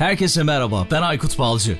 [0.00, 1.78] Herkese merhaba, ben Aykut Balcı.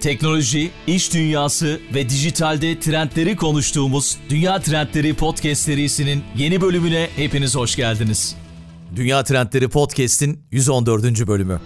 [0.00, 7.76] Teknoloji, iş dünyası ve dijitalde trendleri konuştuğumuz Dünya Trendleri Podcast serisinin yeni bölümüne hepiniz hoş
[7.76, 8.36] geldiniz.
[8.96, 11.26] Dünya Trendleri Podcast'in 114.
[11.26, 11.60] bölümü.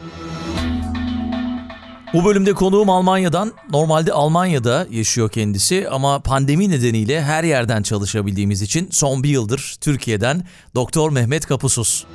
[2.14, 3.52] Bu bölümde konuğum Almanya'dan.
[3.70, 10.46] Normalde Almanya'da yaşıyor kendisi ama pandemi nedeniyle her yerden çalışabildiğimiz için son bir yıldır Türkiye'den
[10.74, 12.06] Doktor Mehmet Kapusuz.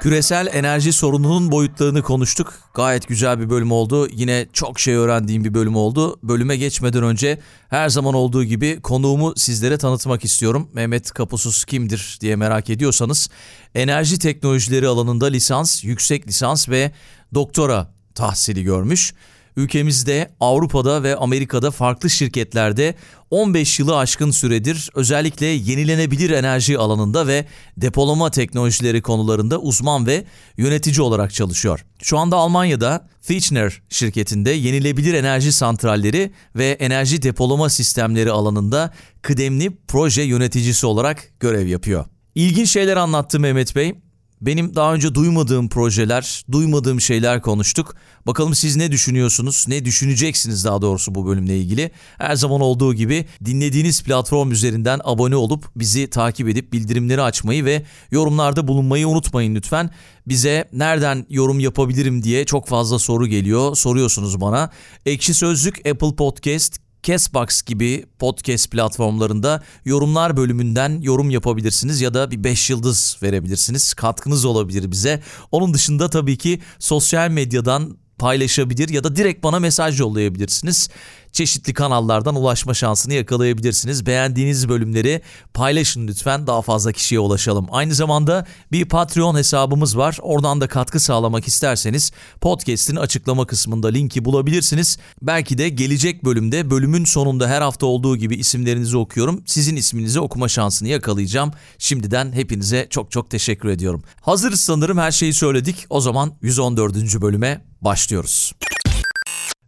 [0.00, 2.54] Küresel enerji sorununun boyutlarını konuştuk.
[2.74, 4.08] Gayet güzel bir bölüm oldu.
[4.12, 6.18] Yine çok şey öğrendiğim bir bölüm oldu.
[6.22, 10.68] Bölüme geçmeden önce her zaman olduğu gibi konuğumu sizlere tanıtmak istiyorum.
[10.72, 13.28] Mehmet Kapusuz kimdir diye merak ediyorsanız
[13.74, 16.92] enerji teknolojileri alanında lisans, yüksek lisans ve
[17.34, 19.14] doktora tahsili görmüş.
[19.58, 22.94] Ülkemizde, Avrupa'da ve Amerika'da farklı şirketlerde
[23.30, 27.44] 15 yılı aşkın süredir özellikle yenilenebilir enerji alanında ve
[27.76, 30.24] depolama teknolojileri konularında uzman ve
[30.56, 31.84] yönetici olarak çalışıyor.
[32.02, 40.22] Şu anda Almanya'da Fichner şirketinde yenilebilir enerji santralleri ve enerji depolama sistemleri alanında kıdemli proje
[40.22, 42.04] yöneticisi olarak görev yapıyor.
[42.34, 43.94] İlginç şeyler anlattı Mehmet Bey.
[44.40, 47.96] Benim daha önce duymadığım projeler, duymadığım şeyler konuştuk.
[48.26, 51.90] Bakalım siz ne düşünüyorsunuz, ne düşüneceksiniz daha doğrusu bu bölümle ilgili.
[52.18, 57.82] Her zaman olduğu gibi dinlediğiniz platform üzerinden abone olup bizi takip edip bildirimleri açmayı ve
[58.10, 59.90] yorumlarda bulunmayı unutmayın lütfen.
[60.28, 63.76] Bize nereden yorum yapabilirim diye çok fazla soru geliyor.
[63.76, 64.70] Soruyorsunuz bana.
[65.06, 72.44] Ekşi Sözlük, Apple Podcast, Castbox gibi podcast platformlarında yorumlar bölümünden yorum yapabilirsiniz ya da bir
[72.44, 73.94] 5 yıldız verebilirsiniz.
[73.94, 75.22] Katkınız olabilir bize.
[75.52, 80.88] Onun dışında tabii ki sosyal medyadan paylaşabilir ya da direkt bana mesaj yollayabilirsiniz
[81.32, 84.06] çeşitli kanallardan ulaşma şansını yakalayabilirsiniz.
[84.06, 85.22] Beğendiğiniz bölümleri
[85.54, 87.66] paylaşın lütfen daha fazla kişiye ulaşalım.
[87.70, 90.18] Aynı zamanda bir Patreon hesabımız var.
[90.22, 94.98] Oradan da katkı sağlamak isterseniz podcast'in açıklama kısmında linki bulabilirsiniz.
[95.22, 99.42] Belki de gelecek bölümde bölümün sonunda her hafta olduğu gibi isimlerinizi okuyorum.
[99.46, 101.52] Sizin isminizi okuma şansını yakalayacağım.
[101.78, 104.02] Şimdiden hepinize çok çok teşekkür ediyorum.
[104.20, 105.86] Hazırız sanırım her şeyi söyledik.
[105.90, 107.20] O zaman 114.
[107.20, 108.52] bölüme başlıyoruz.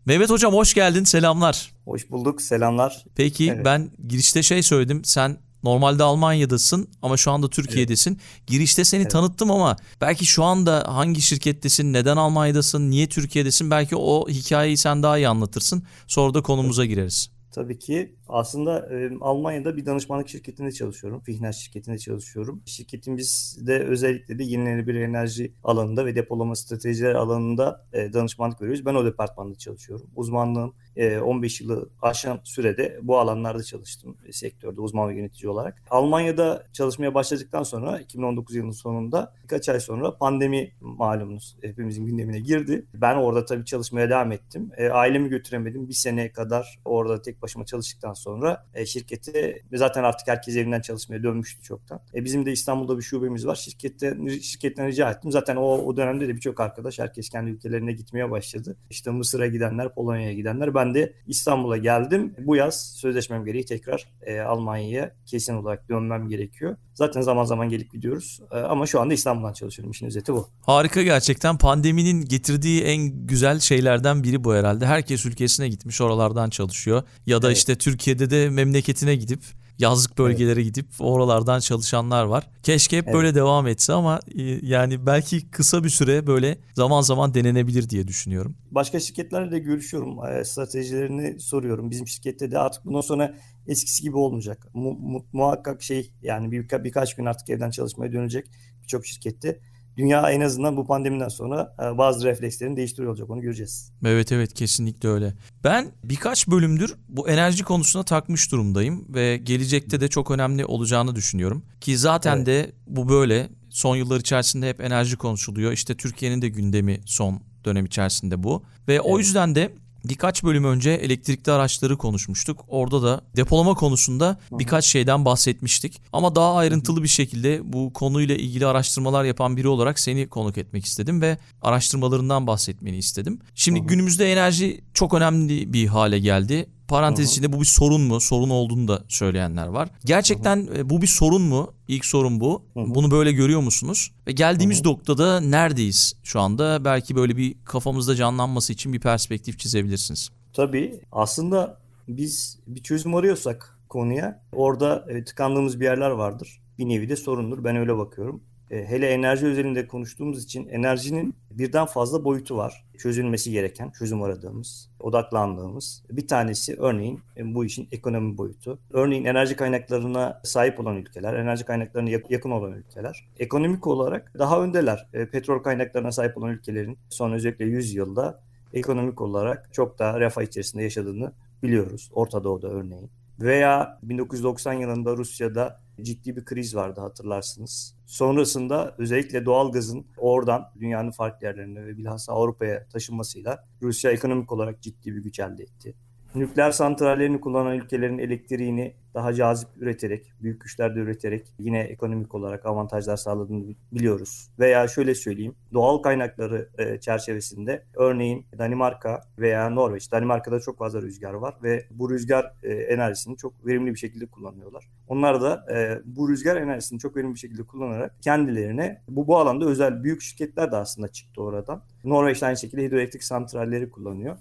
[0.07, 1.05] Mehmet Hocam hoş geldin.
[1.05, 1.73] Selamlar.
[1.85, 2.43] Hoş bulduk.
[2.43, 3.05] Selamlar.
[3.15, 3.65] Peki evet.
[3.65, 5.05] ben girişte şey söyledim.
[5.05, 8.11] Sen normalde Almanya'dasın ama şu anda Türkiye'desin.
[8.11, 8.47] Evet.
[8.47, 9.11] Girişte seni evet.
[9.11, 15.03] tanıttım ama belki şu anda hangi şirkettesin, neden Almanya'dasın, niye Türkiye'desin belki o hikayeyi sen
[15.03, 15.83] daha iyi anlatırsın.
[16.07, 17.31] Sonra da konumuza gireriz.
[17.51, 21.21] Tabii ki aslında e, Almanya'da bir danışmanlık şirketinde çalışıyorum.
[21.21, 22.63] Fihner şirketinde çalışıyorum.
[22.67, 28.87] Şirketimizde özellikle de yenilenebilir enerji alanında ve depolama stratejiler alanında e, danışmanlık veriyoruz.
[28.87, 30.11] Ben o departmanda çalışıyorum.
[30.17, 35.83] Uzmanlığım e, 15 yılı aşan sürede bu alanlarda çalıştım e, sektörde uzman ve yönetici olarak.
[35.91, 42.87] Almanya'da çalışmaya başladıktan sonra 2019 yılının sonunda birkaç ay sonra pandemi malumunuz hepimizin gündemine girdi.
[42.95, 44.71] Ben orada tabii çalışmaya devam ettim.
[44.77, 45.89] E, ailemi götüremedim.
[45.89, 51.23] Bir sene kadar orada tek başıma çalıştıktan sonra e, şirketi zaten artık herkes evinden çalışmaya
[51.23, 52.01] dönmüştü çoktan.
[52.15, 53.55] E, bizim de İstanbul'da bir şubemiz var.
[53.55, 55.33] Şirkette şirketten rica ettim.
[55.33, 58.77] Zaten o, o dönemde de birçok arkadaş herkes kendi ülkelerine gitmeye başladı.
[58.91, 60.75] İşte Mısır'a gidenler, Polonya'ya gidenler.
[60.75, 62.35] Ben de İstanbul'a geldim.
[62.39, 66.77] Bu yaz sözleşmem gereği tekrar e, Almanya'ya kesin olarak dönmem gerekiyor.
[66.95, 68.41] Zaten zaman zaman gelip gidiyoruz.
[68.53, 69.91] E, ama şu anda İstanbul'dan çalışıyorum.
[69.91, 70.49] İşin özeti bu.
[70.61, 71.59] Harika gerçekten.
[71.59, 74.87] Pandeminin getirdiği en güzel şeylerden biri bu herhalde.
[74.87, 77.03] Herkes ülkesine gitmiş oralardan çalışıyor.
[77.27, 77.57] Ya da evet.
[77.57, 77.79] işte
[78.11, 79.41] Türkiye'de de memleketine gidip
[79.79, 80.65] yazlık bölgelere evet.
[80.65, 82.51] gidip oralardan çalışanlar var.
[82.63, 83.15] Keşke hep evet.
[83.15, 88.09] böyle devam etse ama e, yani belki kısa bir süre böyle zaman zaman denenebilir diye
[88.09, 88.57] düşünüyorum.
[88.71, 90.27] Başka şirketlerle de görüşüyorum.
[90.27, 91.91] E, stratejilerini soruyorum.
[91.91, 93.35] Bizim şirkette de artık bundan sonra
[93.67, 94.75] eskisi gibi olmayacak.
[94.75, 98.47] Mu, mu, muhakkak şey yani bir, birkaç gün artık evden çalışmaya dönecek
[98.83, 99.61] birçok şirkette
[100.01, 103.93] dünya en azından bu pandemiden sonra e, bazı reflekslerini değiştiriyor olacak onu göreceğiz.
[104.05, 105.35] Evet evet kesinlikle öyle.
[105.65, 111.63] Ben birkaç bölümdür bu enerji konusuna takmış durumdayım ve gelecekte de çok önemli olacağını düşünüyorum.
[111.81, 112.47] Ki zaten evet.
[112.47, 115.73] de bu böyle son yıllar içerisinde hep enerji konuşuluyor.
[115.73, 118.63] İşte Türkiye'nin de gündemi son dönem içerisinde bu.
[118.89, 119.05] Ve evet.
[119.05, 119.73] o yüzden de
[120.05, 122.65] Birkaç bölüm önce elektrikli araçları konuşmuştuk.
[122.69, 126.03] Orada da depolama konusunda birkaç şeyden bahsetmiştik.
[126.13, 130.85] Ama daha ayrıntılı bir şekilde bu konuyla ilgili araştırmalar yapan biri olarak seni konuk etmek
[130.85, 133.39] istedim ve araştırmalarından bahsetmeni istedim.
[133.55, 136.67] Şimdi günümüzde enerji çok önemli bir hale geldi.
[136.91, 137.33] Parantez Hı-hı.
[137.33, 138.21] içinde bu bir sorun mu?
[138.21, 139.89] Sorun olduğunu da söyleyenler var.
[140.05, 140.79] Gerçekten Hı-hı.
[140.79, 141.73] E, bu bir sorun mu?
[141.89, 142.63] İlk sorun bu.
[142.75, 142.95] Hı-hı.
[142.95, 144.13] Bunu böyle görüyor musunuz?
[144.27, 144.89] Ve geldiğimiz Hı-hı.
[144.89, 146.85] noktada neredeyiz şu anda?
[146.85, 150.31] Belki böyle bir kafamızda canlanması için bir perspektif çizebilirsiniz.
[150.53, 151.01] Tabii.
[151.13, 151.79] Aslında
[152.09, 156.61] biz bir çözüm arıyorsak konuya orada e, tıkandığımız bir yerler vardır.
[156.79, 157.65] Bir nevi de sorundur.
[157.65, 158.43] Ben öyle bakıyorum.
[158.71, 162.85] E, hele enerji özelinde konuştuğumuz için enerjinin birden fazla boyutu var.
[162.99, 166.03] Çözülmesi gereken, çözüm aradığımız, odaklandığımız.
[166.11, 168.79] Bir tanesi örneğin e, bu işin ekonomi boyutu.
[168.91, 173.29] Örneğin enerji kaynaklarına sahip olan ülkeler, enerji kaynaklarına yakın olan ülkeler.
[173.39, 175.07] Ekonomik olarak daha öndeler.
[175.13, 178.41] E, petrol kaynaklarına sahip olan ülkelerin son özellikle 100 yılda
[178.73, 181.33] ekonomik olarak çok daha refah içerisinde yaşadığını
[181.63, 182.11] biliyoruz.
[182.13, 183.11] Orta Doğu'da örneğin.
[183.41, 187.97] Veya 1990 yılında Rusya'da ciddi bir kriz vardı hatırlarsınız.
[188.07, 195.15] Sonrasında özellikle doğalgazın oradan dünyanın farklı yerlerine ve bilhassa Avrupa'ya taşınmasıyla Rusya ekonomik olarak ciddi
[195.15, 195.95] bir güç elde etti
[196.35, 203.17] nükleer santrallerini kullanan ülkelerin elektriğini daha cazip üreterek, büyük güçlerde üreterek yine ekonomik olarak avantajlar
[203.17, 204.51] sağladığını biliyoruz.
[204.59, 211.35] Veya şöyle söyleyeyim, doğal kaynakları e, çerçevesinde örneğin Danimarka veya Norveç, Danimarka'da çok fazla rüzgar
[211.35, 214.91] var ve bu rüzgar e, enerjisini çok verimli bir şekilde kullanıyorlar.
[215.09, 219.67] Onlar da e, bu rüzgar enerjisini çok verimli bir şekilde kullanarak kendilerine bu, bu alanda
[219.67, 221.83] özel büyük şirketler de aslında çıktı oradan.
[222.05, 224.37] Norveç aynı şekilde hidroelektrik santralleri kullanıyor.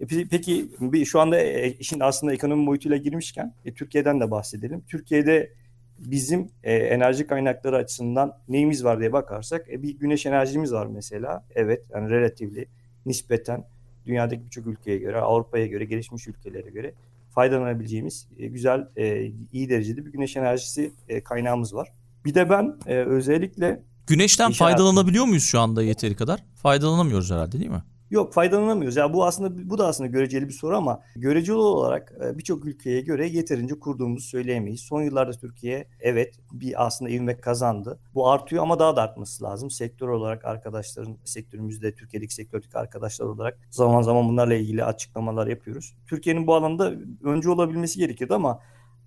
[0.00, 4.82] E, peki bir şu anda e, işin aslında ekonomi boyutuyla girmişken e, Türkiye'den de bahsedelim.
[4.88, 5.52] Türkiye'de
[5.98, 11.44] bizim e, enerji kaynakları açısından neyimiz var diye bakarsak e, bir güneş enerjimiz var mesela.
[11.54, 12.66] Evet yani relatifli
[13.06, 13.64] nispeten
[14.06, 16.92] dünyadaki birçok ülkeye göre, Avrupa'ya göre, gelişmiş ülkelere göre
[17.36, 21.92] faydalanabileceğimiz e, güzel, e, iyi derecede bir güneş enerjisi e, kaynağımız var.
[22.24, 26.44] Bir de ben e, özellikle Güneşten faydalanabiliyor muyuz şu anda yeteri kadar?
[26.54, 27.82] Faydalanamıyoruz herhalde değil mi?
[28.10, 28.96] Yok faydalanamıyoruz.
[28.96, 33.00] Ya bu aslında bu da aslında göreceli bir soru ama göreceli olarak e, birçok ülkeye
[33.00, 34.80] göre yeterince kurduğumuzu söyleyemeyiz.
[34.80, 37.98] Son yıllarda Türkiye evet bir aslında ivme kazandı.
[38.14, 39.70] Bu artıyor ama daha da artması lazım.
[39.70, 45.94] Sektör olarak arkadaşların sektörümüzde Türkiye'deki sektördeki arkadaşlar olarak zaman zaman bunlarla ilgili açıklamalar yapıyoruz.
[46.06, 46.92] Türkiye'nin bu alanda
[47.22, 48.60] öncü olabilmesi gerekiyordu ama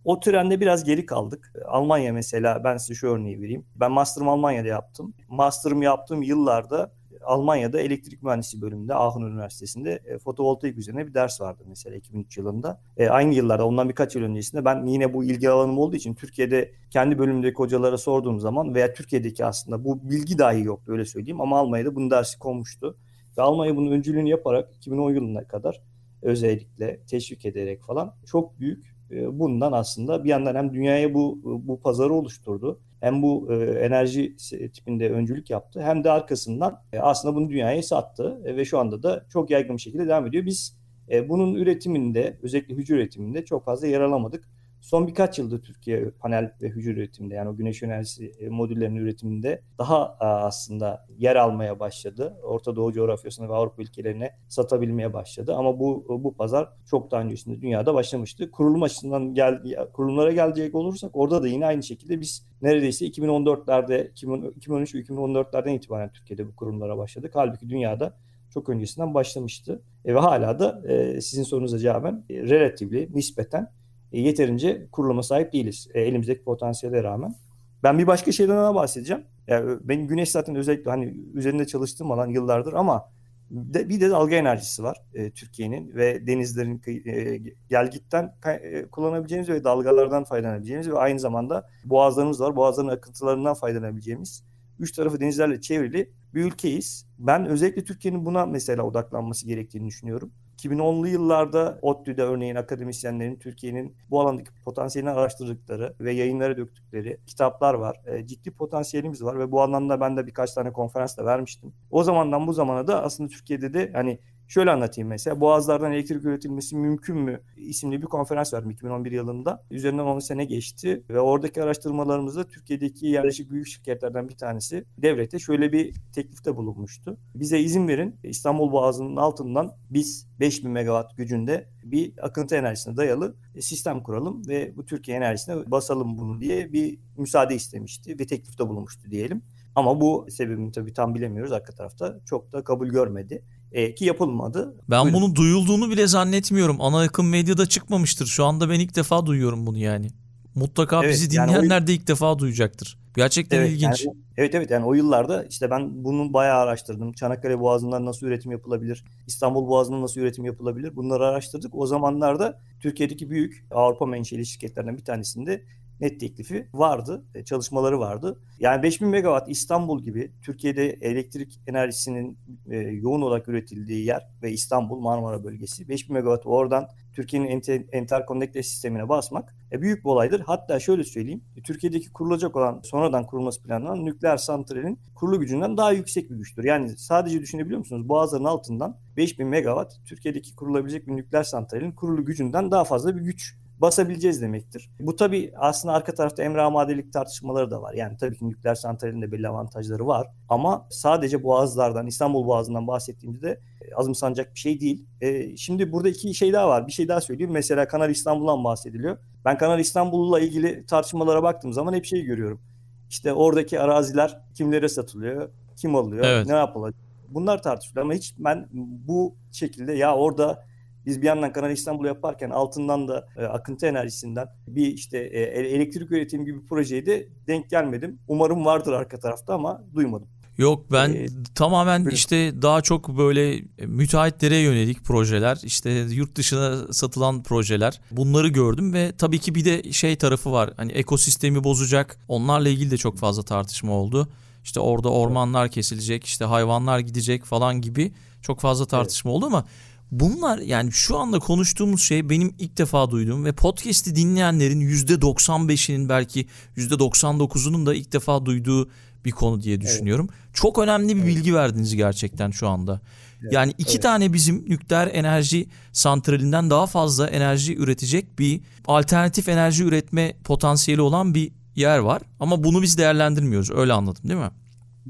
[0.04, 1.54] o trende biraz geri kaldık.
[1.68, 3.66] Almanya mesela ben size şu örneği vereyim.
[3.76, 5.14] Ben master'ımı Almanya'da yaptım.
[5.28, 6.92] Master'ımı yaptığım yıllarda
[7.24, 12.82] Almanya'da elektrik mühendisi bölümünde Aachen Üniversitesi'nde e, fotovoltaik üzerine bir ders vardı mesela 2003 yılında.
[12.98, 16.72] E, aynı yıllarda ondan birkaç yıl öncesinde ben yine bu ilgi alanım olduğu için Türkiye'de
[16.90, 21.60] kendi bölümümdeki hocalara sorduğum zaman veya Türkiye'deki aslında bu bilgi dahi yoktu öyle söyleyeyim ama
[21.60, 22.98] Almanya'da bunun dersi konmuştu.
[23.38, 25.82] Ve Almanya bunun öncülüğünü yaparak 2010 yılına kadar
[26.22, 31.80] özellikle teşvik ederek falan çok büyük e, bundan aslında bir yandan hem dünyaya bu bu
[31.80, 34.36] pazarı oluşturdu hem bu e, enerji
[34.74, 39.04] tipinde öncülük yaptı hem de arkasından e, aslında bunu dünyaya sattı e, ve şu anda
[39.04, 40.46] da çok yaygın bir şekilde devam ediyor.
[40.46, 40.78] Biz
[41.12, 44.50] e, bunun üretiminde özellikle hücre üretiminde çok fazla yer alamadık.
[44.90, 49.62] Son birkaç yılda Türkiye panel ve hücre üretiminde yani o güneş enerjisi e, modüllerinin üretiminde
[49.78, 52.38] daha aslında yer almaya başladı.
[52.44, 55.56] Orta Doğu coğrafyasına ve Avrupa ülkelerine satabilmeye başladı.
[55.56, 58.52] Ama bu bu pazar çok daha öncesinde dünyada başlamıştı.
[58.52, 59.62] Kurulum açısından gel,
[59.94, 64.10] kurulumlara gelecek olursak orada da yine aynı şekilde biz neredeyse 2014'lerde
[64.56, 67.32] 2013 ve 2014'lerden itibaren Türkiye'de bu kurumlara başladık.
[67.36, 68.14] Halbuki dünyada
[68.54, 69.82] çok öncesinden başlamıştı.
[70.06, 73.72] E, ve hala da e, sizin sorunuza cevaben e, relatifli, nispeten
[74.12, 77.36] e, yeterince kuruluma sahip değiliz e, elimizdeki potansiyele rağmen.
[77.84, 79.24] Ben bir başka şeyden daha bahsedeceğim.
[79.48, 83.10] Yani benim güneş zaten özellikle hani üzerinde çalıştığım alan yıllardır ama
[83.52, 89.64] de, bir de dalga enerjisi var e, Türkiye'nin ve denizlerin e, gelgitten e, kullanabileceğimiz ve
[89.64, 92.56] dalgalardan faydalanabileceğimiz ve aynı zamanda boğazlarımız var.
[92.56, 94.44] Boğazların akıntılarından faydalanabileceğimiz
[94.80, 97.06] üç tarafı denizlerle çevrili bir ülkeyiz.
[97.20, 100.32] Ben özellikle Türkiye'nin buna mesela odaklanması gerektiğini düşünüyorum.
[100.60, 107.98] 2010'lu yıllarda ODTÜ'de örneğin akademisyenlerin Türkiye'nin bu alandaki potansiyelini araştırdıkları ve yayınlara döktükleri kitaplar var.
[108.06, 111.74] E, ciddi potansiyelimiz var ve bu anlamda ben de birkaç tane konferans da vermiştim.
[111.92, 116.76] O zamandan bu zamana da aslında Türkiye'de de hani Şöyle anlatayım mesela Boğazlardan elektrik üretilmesi
[116.76, 119.64] mümkün mü isimli bir konferans verdim 2011 yılında.
[119.72, 125.72] Üzerinden 10 sene geçti ve oradaki araştırmalarımızda Türkiye'deki yerleşik büyük şirketlerden bir tanesi devlete şöyle
[125.72, 127.18] bir teklifte bulunmuştu.
[127.36, 134.04] Bize izin verin İstanbul Boğazı'nın altından biz 5000 megawatt gücünde bir akıntı enerjisine dayalı sistem
[134.04, 139.42] kuralım ve bu Türkiye enerjisine basalım bunu diye bir müsaade istemişti ve teklifte bulunmuştu diyelim.
[139.76, 142.20] Ama bu sebebini tabii tam bilemiyoruz arka tarafta.
[142.26, 143.44] Çok da kabul görmedi.
[143.72, 144.76] E, ki yapılmadı.
[144.90, 145.22] Ben Buyurun.
[145.22, 146.82] bunu duyulduğunu bile zannetmiyorum.
[146.82, 148.26] Ana akım medyada çıkmamıştır.
[148.26, 150.08] Şu anda ben ilk defa duyuyorum bunu yani.
[150.56, 151.88] Mutlaka evet, bizi dinleyenler yani o...
[151.88, 152.98] de ilk defa duyacaktır.
[153.16, 154.06] Gerçekten evet, ilginç.
[154.06, 157.14] Yani, evet evet yani o yıllarda işte ben bunu bayağı araştırdım.
[157.14, 159.04] Çanakkale Boğazı'ndan nasıl üretim yapılabilir?
[159.28, 160.96] İstanbul Boğazı'ndan nasıl üretim yapılabilir?
[160.96, 161.76] Bunları araştırdık.
[161.76, 165.64] O zamanlarda Türkiye'deki büyük Avrupa menşeli şirketlerden bir tanesinde
[166.02, 168.42] net teklifi vardı, e, çalışmaları vardı.
[168.60, 172.38] Yani 5000 megawatt İstanbul gibi Türkiye'de elektrik enerjisinin
[172.70, 178.24] e, yoğun olarak üretildiği yer ve İstanbul Marmara bölgesi 5000 megawatt oradan Türkiye'nin enter,
[178.64, 180.40] sistemine basmak e, büyük bir olaydır.
[180.40, 181.44] Hatta şöyle söyleyeyim.
[181.64, 186.64] Türkiye'deki kurulacak olan sonradan kurulması planlanan nükleer santralin kurulu gücünden daha yüksek bir güçtür.
[186.64, 188.10] Yani sadece düşünebiliyor musunuz?
[188.10, 193.56] Boğazların altından 5000 megawatt Türkiye'deki kurulabilecek bir nükleer santralin kurulu gücünden daha fazla bir güç
[193.82, 194.90] basabileceğiz demektir.
[195.00, 197.94] Bu tabii aslında arka tarafta emre amadelik tartışmaları da var.
[197.94, 200.28] Yani tabii ki nükleer santralin de belli avantajları var.
[200.50, 205.06] Ama sadece boğazlardan, İstanbul Boğazı'ndan bahsettiğimizde e, azımsanacak bir şey değil.
[205.22, 206.88] E, şimdi burada iki şey daha var.
[206.88, 207.52] Bir şey daha söyleyeyim.
[207.52, 209.18] Mesela Kanal İstanbul'dan bahsediliyor.
[209.46, 212.62] Ben Kanal İstanbul'la ilgili tartışmalara baktığım zaman hep şey görüyorum.
[213.10, 216.48] İşte oradaki araziler kimlere satılıyor, kim alıyor, evet.
[216.48, 217.02] ne yapılacak.
[217.30, 218.68] Bunlar tartışılıyor ama hiç ben
[219.08, 220.66] bu şekilde ya orada
[221.06, 226.12] biz bir yandan Kanal İstanbul yaparken altından da e, akıntı enerjisinden bir işte e, elektrik
[226.12, 228.20] üretimi gibi bir projeye de denk gelmedim.
[228.28, 230.28] Umarım vardır arka tarafta ama duymadım.
[230.60, 232.16] Yok ben ee, tamamen buyurun.
[232.16, 239.12] işte daha çok böyle müteahhitlere yönelik projeler işte yurt dışına satılan projeler bunları gördüm ve
[239.18, 243.44] tabii ki bir de şey tarafı var hani ekosistemi bozacak onlarla ilgili de çok fazla
[243.44, 244.30] tartışma oldu.
[244.64, 249.38] İşte orada ormanlar kesilecek işte hayvanlar gidecek falan gibi çok fazla tartışma evet.
[249.38, 249.66] oldu ama
[250.12, 256.48] Bunlar yani şu anda konuştuğumuz şey benim ilk defa duyduğum ve podcast'i dinleyenlerin %95'inin belki
[256.78, 258.90] %99'unun da ilk defa duyduğu
[259.26, 260.28] bir konu diye düşünüyorum.
[260.32, 260.56] Evet.
[260.56, 261.36] Çok önemli bir evet.
[261.36, 263.02] bilgi verdiniz gerçekten şu anda.
[263.42, 263.54] Evet.
[263.54, 264.04] Yani iki evet.
[264.04, 271.36] tane bizim nükleer enerji santralinden daha fazla enerji üretecek bir alternatif enerji üretme potansiyeli olan
[271.36, 272.22] bir yer var.
[272.40, 273.72] Ama bunu biz değerlendirmiyoruz.
[273.72, 274.52] Öyle anladım değil mi?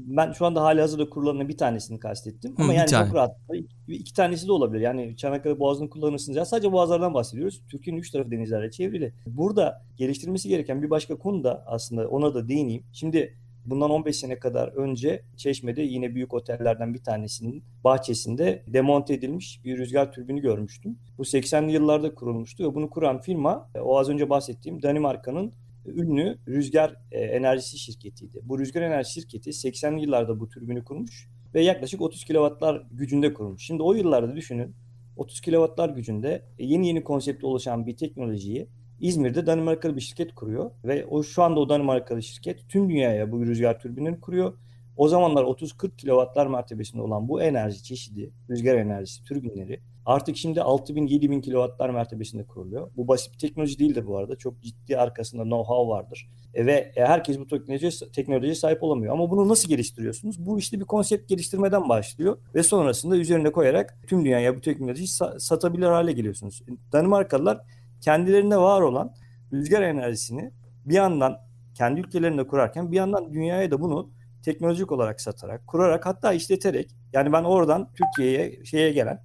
[0.06, 2.54] Ben şu anda hali hazırda kurulanın bir tanesini kastettim.
[2.58, 3.06] Ama Hı, yani tane.
[3.06, 3.36] çok rahat.
[3.88, 4.80] İki tanesi de olabilir.
[4.80, 6.36] Yani Çanakkale Boğazı'nı kullanırsınız.
[6.36, 7.62] Ya sadece boğazlardan bahsediyoruz.
[7.70, 9.12] Türkiye'nin üç tarafı denizlerle çevrili.
[9.26, 12.82] Burada geliştirilmesi gereken bir başka konu da aslında ona da değineyim.
[12.92, 19.60] Şimdi Bundan 15 sene kadar önce Çeşme'de yine büyük otellerden bir tanesinin bahçesinde demonte edilmiş
[19.64, 20.98] bir rüzgar türbini görmüştüm.
[21.18, 25.52] Bu 80'li yıllarda kurulmuştu ve bunu kuran firma o az önce bahsettiğim Danimarka'nın
[25.86, 28.40] ünlü rüzgar e, enerjisi şirketiydi.
[28.42, 33.62] Bu rüzgar enerji şirketi 80'li yıllarda bu türbünü kurmuş ve yaklaşık 30 kilowattlar gücünde kurmuş.
[33.62, 34.74] Şimdi o yıllarda düşünün
[35.16, 38.68] 30 kilowattlar gücünde e, yeni yeni konsepte oluşan bir teknolojiyi
[39.00, 43.46] İzmir'de Danimarkalı bir şirket kuruyor ve o şu anda o Danimarkalı şirket tüm dünyaya bu
[43.46, 44.58] rüzgar türbinini kuruyor.
[44.96, 51.42] O zamanlar 30-40 kilowattlar mertebesinde olan bu enerji çeşidi, rüzgar enerjisi türbinleri Artık şimdi 6000-7000
[51.42, 52.90] kW'lar mertebesinde kuruluyor.
[52.96, 54.36] Bu basit bir teknoloji değildir bu arada.
[54.36, 56.28] Çok ciddi arkasında know-how vardır.
[56.54, 59.14] E, ve e, herkes bu teknolojiye, teknolojiye sahip olamıyor.
[59.14, 60.46] Ama bunu nasıl geliştiriyorsunuz?
[60.46, 65.40] Bu işte bir konsept geliştirmeden başlıyor ve sonrasında üzerine koyarak tüm dünyaya bu teknolojiyi sa-
[65.40, 66.62] satabilir hale geliyorsunuz.
[66.92, 67.60] Danimarkalılar
[68.00, 69.14] kendilerine var olan
[69.52, 70.50] rüzgar enerjisini
[70.84, 71.38] bir yandan
[71.74, 74.10] kendi ülkelerinde kurarken bir yandan dünyaya da bunu
[74.42, 79.22] teknolojik olarak satarak, kurarak hatta işleterek yani ben oradan Türkiye'ye şeye gelen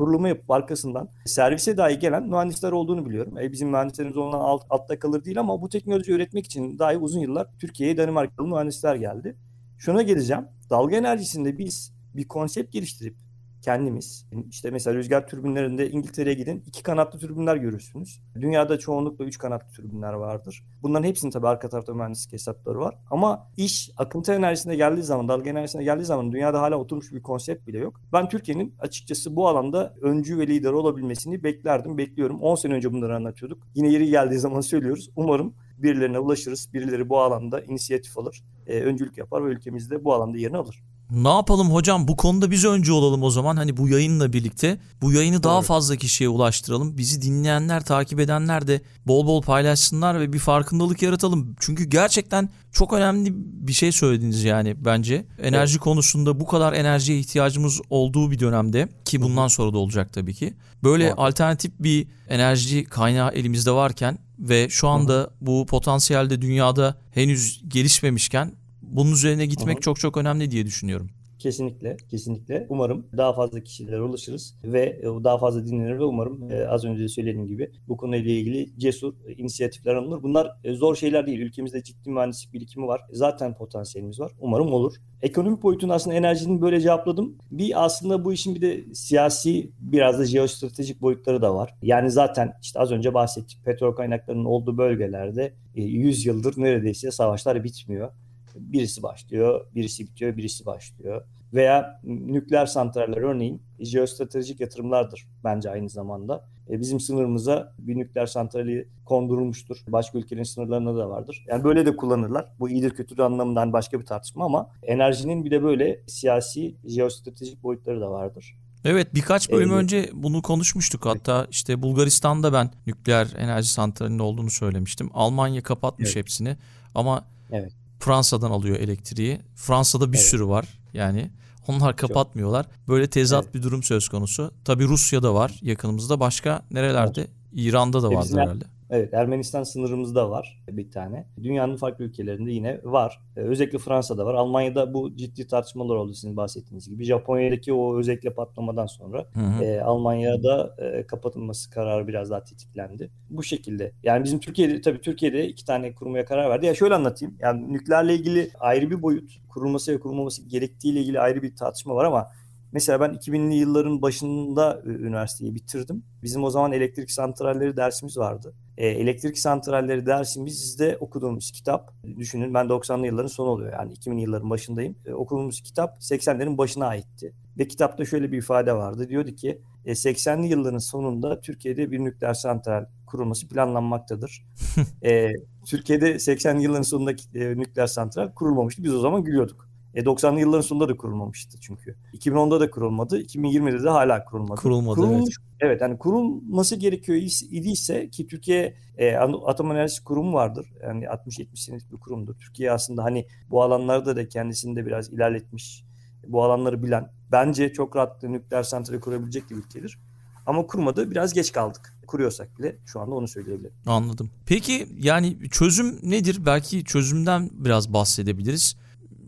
[0.00, 3.38] kurulumu yapıp arkasından servise dahi gelen mühendisler olduğunu biliyorum.
[3.38, 7.20] E, bizim mühendislerimiz ondan alt, altta kalır değil ama bu teknoloji üretmek için dahi uzun
[7.20, 9.36] yıllar Türkiye'ye Danimarkalı mühendisler geldi.
[9.78, 10.44] Şuna geleceğim.
[10.70, 13.16] Dalga enerjisinde biz bir konsept geliştirip
[13.62, 14.26] kendimiz.
[14.50, 18.20] İşte mesela rüzgar türbinlerinde İngiltere'ye gidin iki kanatlı türbinler görürsünüz.
[18.40, 20.64] Dünyada çoğunlukla üç kanatlı türbinler vardır.
[20.82, 22.98] Bunların hepsinin tabii arka tarafta mühendislik hesapları var.
[23.10, 27.66] Ama iş akıntı enerjisine geldiği zaman, dalga enerjisine geldiği zaman dünyada hala oturmuş bir konsept
[27.66, 28.00] bile yok.
[28.12, 32.40] Ben Türkiye'nin açıkçası bu alanda öncü ve lider olabilmesini beklerdim, bekliyorum.
[32.40, 33.62] 10 sene önce bunları anlatıyorduk.
[33.74, 35.10] Yine yeri geldiği zaman söylüyoruz.
[35.16, 36.70] Umarım birilerine ulaşırız.
[36.74, 40.82] Birileri bu alanda inisiyatif alır, e, öncülük yapar ve ülkemizde bu alanda yerini alır.
[41.10, 45.12] Ne yapalım hocam bu konuda biz önce olalım o zaman hani bu yayınla birlikte bu
[45.12, 46.98] yayını daha fazla kişiye ulaştıralım.
[46.98, 51.56] Bizi dinleyenler takip edenler de bol bol paylaşsınlar ve bir farkındalık yaratalım.
[51.60, 55.26] Çünkü gerçekten çok önemli bir şey söylediniz yani bence.
[55.42, 55.80] Enerji evet.
[55.80, 60.54] konusunda bu kadar enerjiye ihtiyacımız olduğu bir dönemde ki bundan sonra da olacak tabii ki.
[60.82, 61.14] Böyle evet.
[61.16, 68.52] alternatif bir enerji kaynağı elimizde varken ve şu anda bu potansiyelde dünyada henüz gelişmemişken
[68.90, 69.80] bunun üzerine gitmek Aha.
[69.80, 71.10] çok çok önemli diye düşünüyorum.
[71.40, 72.66] Kesinlikle, kesinlikle.
[72.68, 77.02] Umarım daha fazla kişilere ulaşırız ve e, daha fazla dinlenir ve umarım e, az önce
[77.02, 80.22] de söylediğim gibi bu konuyla ilgili cesur inisiyatifler alınır.
[80.22, 81.40] Bunlar e, zor şeyler değil.
[81.40, 83.00] Ülkemizde ciddi mühendislik birikimi var.
[83.12, 84.32] Zaten potansiyelimiz var.
[84.40, 84.94] Umarım olur.
[85.22, 87.38] Ekonomik boyutunu aslında enerjinin böyle cevapladım.
[87.50, 91.74] Bir aslında bu işin bir de siyasi biraz da jeostratejik boyutları da var.
[91.82, 98.10] Yani zaten işte az önce bahsettik petrol kaynaklarının olduğu bölgelerde 100 yıldır neredeyse savaşlar bitmiyor
[98.54, 101.22] birisi başlıyor, birisi bitiyor, birisi başlıyor.
[101.54, 106.44] Veya nükleer santraller örneğin jeostratejik yatırımlardır bence aynı zamanda.
[106.70, 109.76] E, bizim sınırımıza bir nükleer santrali kondurulmuştur.
[109.88, 111.44] Başka ülkelerin sınırlarında da vardır.
[111.48, 112.46] Yani böyle de kullanırlar.
[112.58, 118.00] Bu iyidir kötüdür anlamından başka bir tartışma ama enerjinin bir de böyle siyasi, jeostratejik boyutları
[118.00, 118.56] da vardır.
[118.84, 119.82] Evet birkaç bölüm evet.
[119.82, 121.06] önce bunu konuşmuştuk.
[121.06, 125.10] Hatta işte Bulgaristan'da ben nükleer enerji santralinin olduğunu söylemiştim.
[125.14, 126.16] Almanya kapatmış evet.
[126.16, 126.56] hepsini
[126.94, 127.72] ama evet.
[128.00, 129.40] Fransa'dan alıyor elektriği.
[129.54, 130.26] Fransa'da bir evet.
[130.26, 131.30] sürü var yani.
[131.68, 132.66] Onlar kapatmıyorlar.
[132.88, 133.54] Böyle tezat evet.
[133.54, 134.54] bir durum söz konusu.
[134.64, 136.20] Tabii Rusya'da var yakınımızda.
[136.20, 137.20] Başka nerelerde?
[137.20, 137.30] Evet.
[137.52, 138.64] İran'da da vardı herhalde.
[138.90, 141.26] Evet Ermenistan sınırımızda var bir tane.
[141.42, 143.20] Dünyanın farklı ülkelerinde yine var.
[143.36, 144.34] Ee, özellikle Fransa'da var.
[144.34, 147.04] Almanya'da bu ciddi tartışmalar oldu sizin bahsettiğiniz gibi.
[147.04, 149.64] Japonya'daki o özellikle patlamadan sonra hı hı.
[149.64, 153.10] E, Almanya'da e, kapatılması kararı biraz daha tetiklendi.
[153.30, 153.92] Bu şekilde.
[154.02, 156.66] Yani bizim Türkiye'de tabii Türkiye'de iki tane kurmaya karar verdi.
[156.66, 157.36] Ya şöyle anlatayım.
[157.40, 162.04] Yani nükleerle ilgili ayrı bir boyut kurulması ve kurulmaması gerektiğiyle ilgili ayrı bir tartışma var
[162.04, 162.30] ama
[162.72, 166.02] Mesela ben 2000'li yılların başında üniversiteyi bitirdim.
[166.22, 168.54] Bizim o zaman elektrik santralleri dersimiz vardı.
[168.78, 174.50] E, elektrik santralleri dersimizde okuduğumuz kitap, düşünün ben 90'lı yılların sonu oluyor yani 2000'li yılların
[174.50, 174.96] başındayım.
[175.06, 177.32] E, okuduğumuz kitap 80'lerin başına aitti.
[177.58, 179.08] Ve kitapta şöyle bir ifade vardı.
[179.08, 184.44] Diyordu ki e, 80'li yılların sonunda Türkiye'de bir nükleer santral kurulması planlanmaktadır.
[185.04, 185.32] e,
[185.66, 188.84] Türkiye'de 80'li yılların sonundaki e, nükleer santral kurulmamıştı.
[188.84, 189.69] Biz o zaman gülüyorduk.
[189.94, 191.96] E 90'lı yılların sonunda da kurulmamıştı çünkü.
[192.14, 193.22] 2010'da da kurulmadı.
[193.22, 194.60] 2020'de de hala kurulmadı.
[194.60, 195.50] Kurulmadı Kurulmuş, evet.
[195.60, 197.18] Evet yani kurulması gerekiyor
[197.50, 200.66] idiyse ki Türkiye e, Atom Enerjisi Kurumu vardır.
[200.82, 202.34] Yani 60-70 senelik bir kurumdur.
[202.34, 205.84] Türkiye aslında hani bu alanlarda da kendisini de biraz ilerletmiş.
[206.26, 207.10] Bu alanları bilen.
[207.32, 209.98] Bence çok rahat nükleer santrali kurabilecek bir ülkedir.
[210.46, 211.10] Ama kurmadı.
[211.10, 211.94] Biraz geç kaldık.
[212.06, 213.74] Kuruyorsak bile şu anda onu söyleyebilirim.
[213.86, 214.30] Anladım.
[214.46, 216.46] Peki yani çözüm nedir?
[216.46, 218.76] Belki çözümden biraz bahsedebiliriz.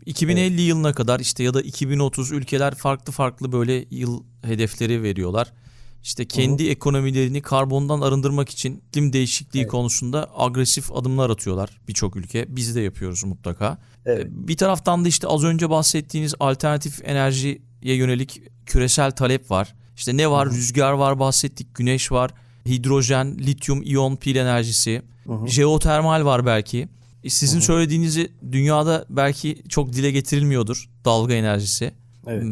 [0.05, 0.59] 2050 evet.
[0.67, 5.53] yılına kadar işte ya da 2030 ülkeler farklı farklı böyle yıl hedefleri veriyorlar.
[6.03, 6.71] İşte kendi Hı-hı.
[6.71, 9.71] ekonomilerini karbondan arındırmak için iklim değişikliği evet.
[9.71, 12.45] konusunda agresif adımlar atıyorlar birçok ülke.
[12.49, 13.77] Biz de yapıyoruz mutlaka.
[14.05, 14.25] Evet.
[14.25, 19.75] Ee, bir taraftan da işte az önce bahsettiğiniz alternatif enerjiye yönelik küresel talep var.
[19.95, 20.47] İşte ne var?
[20.47, 20.55] Hı-hı.
[20.55, 22.31] Rüzgar var bahsettik, güneş var,
[22.65, 25.47] hidrojen, lityum iyon pil enerjisi, Hı-hı.
[25.47, 26.89] jeotermal var belki.
[27.23, 27.65] E, sizin Hı-hı.
[27.65, 31.91] söylediğinizi dünyada belki çok dile getirilmiyordur dalga enerjisi.
[32.27, 32.43] Evet.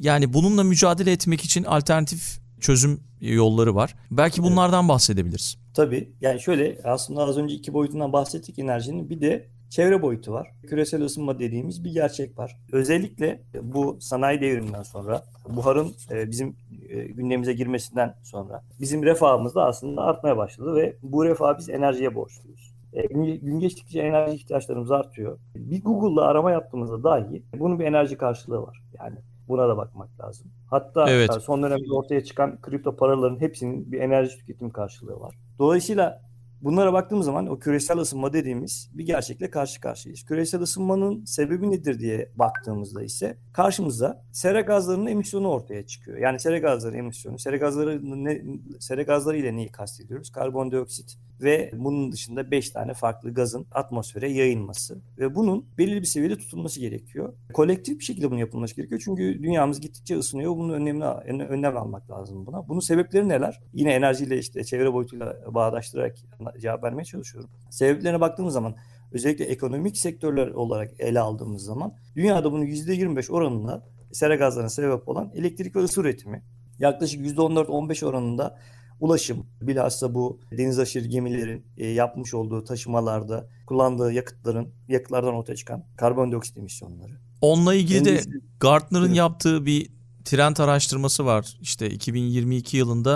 [0.00, 3.94] Yani bununla mücadele etmek için alternatif çözüm yolları var.
[4.10, 4.88] Belki bunlardan evet.
[4.88, 5.58] bahsedebiliriz.
[5.74, 6.10] Tabii.
[6.20, 9.10] Yani şöyle aslında az önce iki boyutundan bahsettik enerjinin.
[9.10, 10.52] Bir de çevre boyutu var.
[10.66, 12.56] Küresel ısınma dediğimiz bir gerçek var.
[12.72, 16.56] Özellikle bu sanayi devriminden sonra buharın e, bizim
[16.88, 22.14] e, gündemimize girmesinden sonra bizim refahımız da aslında artmaya başladı ve bu refah biz enerjiye
[22.14, 22.69] borçluyuz.
[22.92, 25.38] E, gün geçtikçe enerji ihtiyaçlarımız artıyor.
[25.54, 28.82] Bir Google'da arama yaptığımızda dahi bunun bir enerji karşılığı var.
[28.98, 29.16] Yani
[29.48, 30.46] buna da bakmak lazım.
[30.70, 31.30] Hatta evet.
[31.32, 35.34] son dönemde ortaya çıkan kripto paraların hepsinin bir enerji tüketim karşılığı var.
[35.58, 36.30] Dolayısıyla
[36.62, 40.24] Bunlara baktığımız zaman o küresel ısınma dediğimiz bir gerçekle karşı karşıyayız.
[40.24, 46.18] Küresel ısınmanın sebebi nedir diye baktığımızda ise karşımıza sera gazlarının emisyonu ortaya çıkıyor.
[46.18, 48.42] Yani sera gazları emisyonu, sera gazları ne,
[48.78, 50.30] sera gazları ile neyi kastediyoruz?
[50.32, 56.38] Karbondioksit ve bunun dışında 5 tane farklı gazın atmosfere yayılması ve bunun belirli bir seviyede
[56.38, 57.34] tutulması gerekiyor.
[57.52, 59.02] Kolektif bir şekilde bunun yapılması gerekiyor.
[59.04, 60.56] Çünkü dünyamız gittikçe ısınıyor.
[60.56, 61.04] Bunun önlemini
[61.44, 62.68] önlem almak lazım buna.
[62.68, 63.60] Bunun sebepleri neler?
[63.72, 66.16] Yine enerjiyle işte çevre boyutuyla bağdaştırarak
[66.60, 67.50] cevap vermeye çalışıyorum.
[67.70, 68.76] Sebeplerine baktığımız zaman
[69.12, 75.32] özellikle ekonomik sektörler olarak ele aldığımız zaman dünyada bunun %25 oranında sera gazlarına sebep olan
[75.34, 76.42] elektrik ve ısı üretimi.
[76.78, 78.58] Yaklaşık %14-15 oranında
[79.00, 85.84] ulaşım, bilhassa bu deniz aşırı gemilerin e, yapmış olduğu taşımalarda kullandığı yakıtların, yakıtlardan ortaya çıkan
[85.96, 87.12] karbondioksit emisyonları.
[87.40, 88.20] Onunla ilgili de
[88.60, 89.90] Gartner'ın yaptığı bir
[90.24, 91.56] trend araştırması var.
[91.60, 93.12] İşte 2022 yılında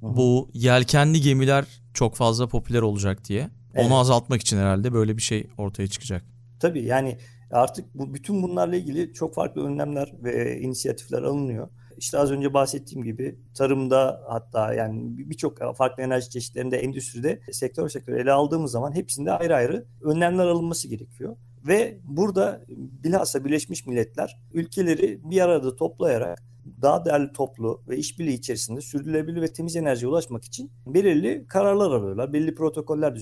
[0.00, 0.16] Hı-hı.
[0.16, 1.64] bu yelkenli gemiler
[1.94, 3.50] çok fazla popüler olacak diye.
[3.74, 3.86] Evet.
[3.86, 6.24] Onu azaltmak için herhalde böyle bir şey ortaya çıkacak.
[6.60, 7.18] Tabii yani
[7.50, 11.68] artık bu bütün bunlarla ilgili çok farklı önlemler ve inisiyatifler alınıyor.
[12.00, 18.12] İşte az önce bahsettiğim gibi tarımda hatta yani birçok farklı enerji çeşitlerinde endüstride sektör sektör
[18.14, 21.36] ele aldığımız zaman hepsinde ayrı ayrı önlemler alınması gerekiyor.
[21.66, 22.64] Ve burada
[23.04, 26.42] bilhassa Birleşmiş Milletler ülkeleri bir arada toplayarak
[26.82, 32.32] daha değerli toplu ve işbirliği içerisinde sürdürülebilir ve temiz enerjiye ulaşmak için belirli kararlar alıyorlar.
[32.32, 33.14] Belirli protokoller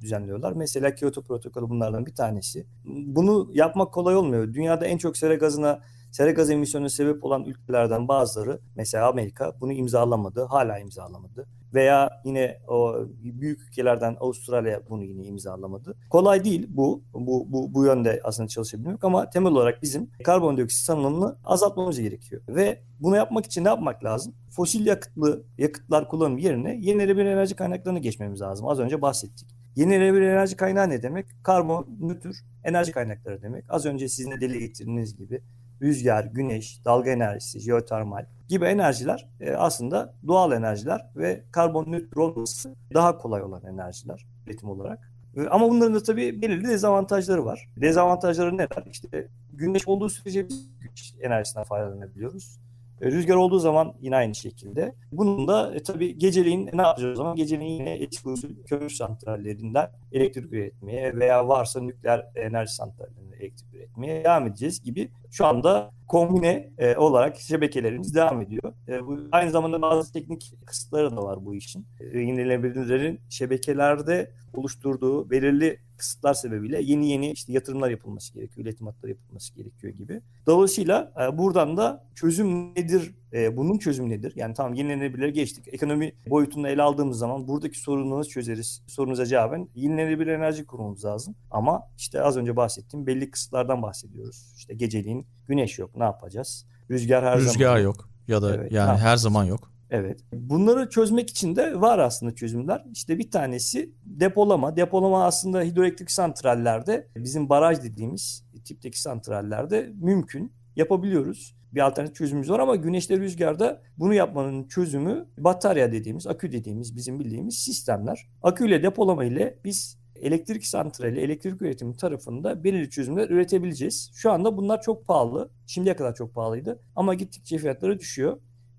[0.00, 0.52] düzenliyorlar.
[0.52, 2.66] Mesela Kyoto protokolü bunlardan bir tanesi.
[2.86, 4.54] Bunu yapmak kolay olmuyor.
[4.54, 5.80] Dünyada en çok sera gazına
[6.14, 11.46] sera gaz emisyonuna sebep olan ülkelerden bazıları mesela Amerika bunu imzalamadı, hala imzalamadı.
[11.74, 15.96] Veya yine o büyük ülkelerden Avustralya bunu yine imzalamadı.
[16.10, 21.36] Kolay değil bu, bu, bu, bu yönde aslında çalışabilmek ama temel olarak bizim karbondioksit salınımını
[21.44, 22.42] azaltmamız gerekiyor.
[22.48, 24.34] Ve bunu yapmak için ne yapmak lazım?
[24.50, 28.68] Fosil yakıtlı yakıtlar kullanım yerine yenilenebilir enerji kaynaklarına geçmemiz lazım.
[28.68, 29.48] Az önce bahsettik.
[29.76, 31.26] Yenilenebilir enerji kaynağı ne demek?
[31.42, 33.64] Karbon nötr enerji kaynakları demek.
[33.68, 35.42] Az önce sizin de dile getirdiğiniz gibi
[35.84, 42.74] rüzgar, güneş, dalga enerjisi, jeotermal gibi enerjiler e, aslında doğal enerjiler ve karbon nötr olması
[42.94, 45.12] daha kolay olan enerjiler üretim olarak.
[45.36, 47.68] E, ama bunların da tabii belirli dezavantajları var.
[47.76, 48.84] Dezavantajları neler?
[48.90, 50.42] İşte güneş olduğu sürece
[50.80, 52.58] güneş enerjisinden faydalanabiliyoruz.
[53.00, 54.94] E, rüzgar olduğu zaman yine aynı şekilde.
[55.12, 57.36] Bunun da e, tabii geceliğin ne yapacağız o zaman?
[57.36, 64.24] Geceliğin yine eski usul kömür santrallerinden elektrik üretmeye veya varsa nükleer enerji santrallerinden elektrik üretmeye
[64.24, 68.72] devam edeceğiz gibi şu anda kombine e, olarak şebekelerimiz devam ediyor.
[68.88, 71.86] E, bu, aynı zamanda bazı teknik kısıtları da var bu işin.
[72.00, 79.10] E, yenilenebilirlerin şebekelerde oluşturduğu belirli kısıtlar sebebiyle yeni yeni işte yatırımlar yapılması gerekiyor, üretim hatları
[79.10, 80.20] yapılması gerekiyor gibi.
[80.46, 84.32] Dolayısıyla e, buradan da çözüm nedir, e, bunun çözümü nedir?
[84.36, 85.74] Yani tamam yenilenebilir geçtik.
[85.74, 88.82] Ekonomi boyutunda ele aldığımız zaman buradaki sorunu nasıl çözeriz?
[88.86, 91.34] Sorunuza cevaben yenilenebilir enerji kurmamız lazım.
[91.50, 94.54] Ama işte az önce bahsettiğim belli kısıtlardan bahsediyoruz.
[94.56, 96.66] İşte geceliğin güneş yok ne yapacağız?
[96.90, 99.73] Rüzgar her Rüzgar zaman Rüzgar yok ya da Evet, yani her zaman yok.
[99.94, 100.20] Evet.
[100.32, 102.84] Bunları çözmek için de var aslında çözümler.
[102.92, 104.76] İşte bir tanesi depolama.
[104.76, 110.52] Depolama aslında hidroelektrik santrallerde bizim baraj dediğimiz tipteki santrallerde mümkün.
[110.76, 111.56] Yapabiliyoruz.
[111.72, 117.20] Bir alternatif çözümümüz var ama güneşte rüzgarda bunu yapmanın çözümü batarya dediğimiz, akü dediğimiz bizim
[117.20, 118.28] bildiğimiz sistemler.
[118.42, 124.10] Aküyle depolama ile biz elektrik santrali, elektrik üretimi tarafında belirli çözümler üretebileceğiz.
[124.14, 125.50] Şu anda bunlar çok pahalı.
[125.66, 128.38] Şimdiye kadar çok pahalıydı ama gittikçe fiyatları düşüyor.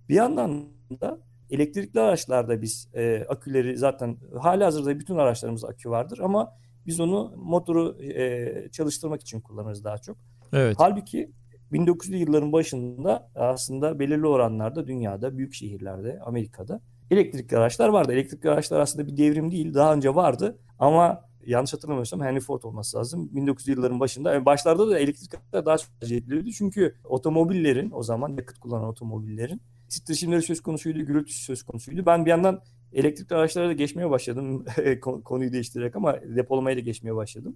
[0.09, 1.19] Bir yandan da
[1.49, 6.53] elektrikli araçlarda biz e, aküleri zaten hali hazırda bütün araçlarımızda akü vardır ama
[6.85, 10.17] biz onu motoru e, çalıştırmak için kullanırız daha çok.
[10.53, 10.75] Evet.
[10.79, 11.31] Halbuki
[11.71, 18.13] 1900'lü yılların başında aslında belirli oranlarda dünyada, büyük şehirlerde, Amerika'da elektrikli araçlar vardı.
[18.13, 22.97] Elektrikli araçlar aslında bir devrim değil, daha önce vardı ama yanlış hatırlamıyorsam Henry Ford olması
[22.97, 23.29] lazım.
[23.35, 24.33] 1900'lü yılların başında.
[24.33, 26.49] Yani başlarda da elektrikli araçlar daha çok tercih ediliyordu.
[26.57, 32.05] Çünkü otomobillerin o zaman yakıt kullanan otomobillerin titreşimleri söz konusuydu, gürültüsü söz konusuydu.
[32.05, 32.61] Ben bir yandan
[32.93, 34.65] elektrikli araçlara da geçmeye başladım
[35.01, 37.55] konuyu değiştirerek ama depolamaya da geçmeye başladım.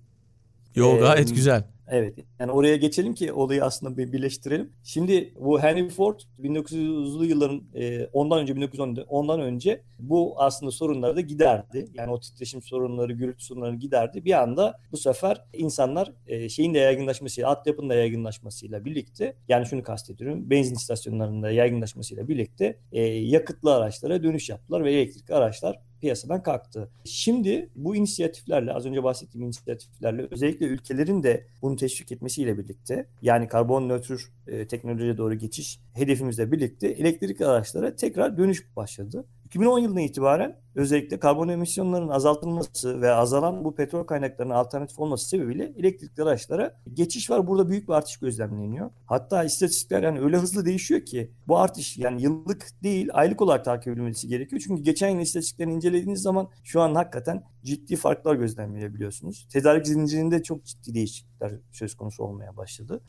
[0.76, 1.64] Yo gayet ee, güzel.
[1.92, 2.16] Evet.
[2.40, 4.72] Yani oraya geçelim ki olayı aslında bir birleştirelim.
[4.84, 11.16] Şimdi bu Henry Ford 1900'lü yılların e, ondan önce 1910'da ondan önce bu aslında sorunları
[11.16, 11.88] da giderdi.
[11.94, 14.26] Yani o titreşim sorunları, gürültü sorunlarını giderdi.
[14.26, 19.84] Bir anda bu sefer insanlar e, şeyin de yaygınlaşmasıyla, altyapının da yaygınlaşmasıyla birlikte yani şunu
[19.84, 20.50] kastediyorum.
[20.50, 26.90] Benzin istasyonlarında yaygınlaşmasıyla birlikte e, yakıtlı araçlara dönüş yaptılar ve elektrikli araçlar piyasadan kalktı.
[27.06, 33.48] Şimdi bu inisiyatiflerle az önce bahsettiğim inisiyatiflerle özellikle ülkelerin de bunu teşvik etmesiyle birlikte yani
[33.48, 34.14] karbon nötr
[34.48, 39.26] e, teknolojiye doğru geçiş hedefimizle birlikte elektrikli araçlara tekrar dönüş başladı.
[39.50, 45.74] 2010 yılından itibaren özellikle karbon emisyonlarının azaltılması ve azalan bu petrol kaynaklarının alternatif olması sebebiyle
[45.78, 47.48] elektrikli araçlara geçiş var.
[47.48, 48.92] Burada büyük bir artış gözlemleniyor.
[49.06, 53.94] Hatta istatistikler yani öyle hızlı değişiyor ki bu artış yani yıllık değil aylık olarak takip
[53.94, 54.62] edilmesi gerekiyor.
[54.66, 59.48] Çünkü geçen yıl istatistiklerini incelediğiniz zaman şu an hakikaten ciddi farklar gözlemleyebiliyorsunuz.
[59.52, 63.02] Tedarik zincirinde çok ciddi değişiklikler söz konusu olmaya başladı.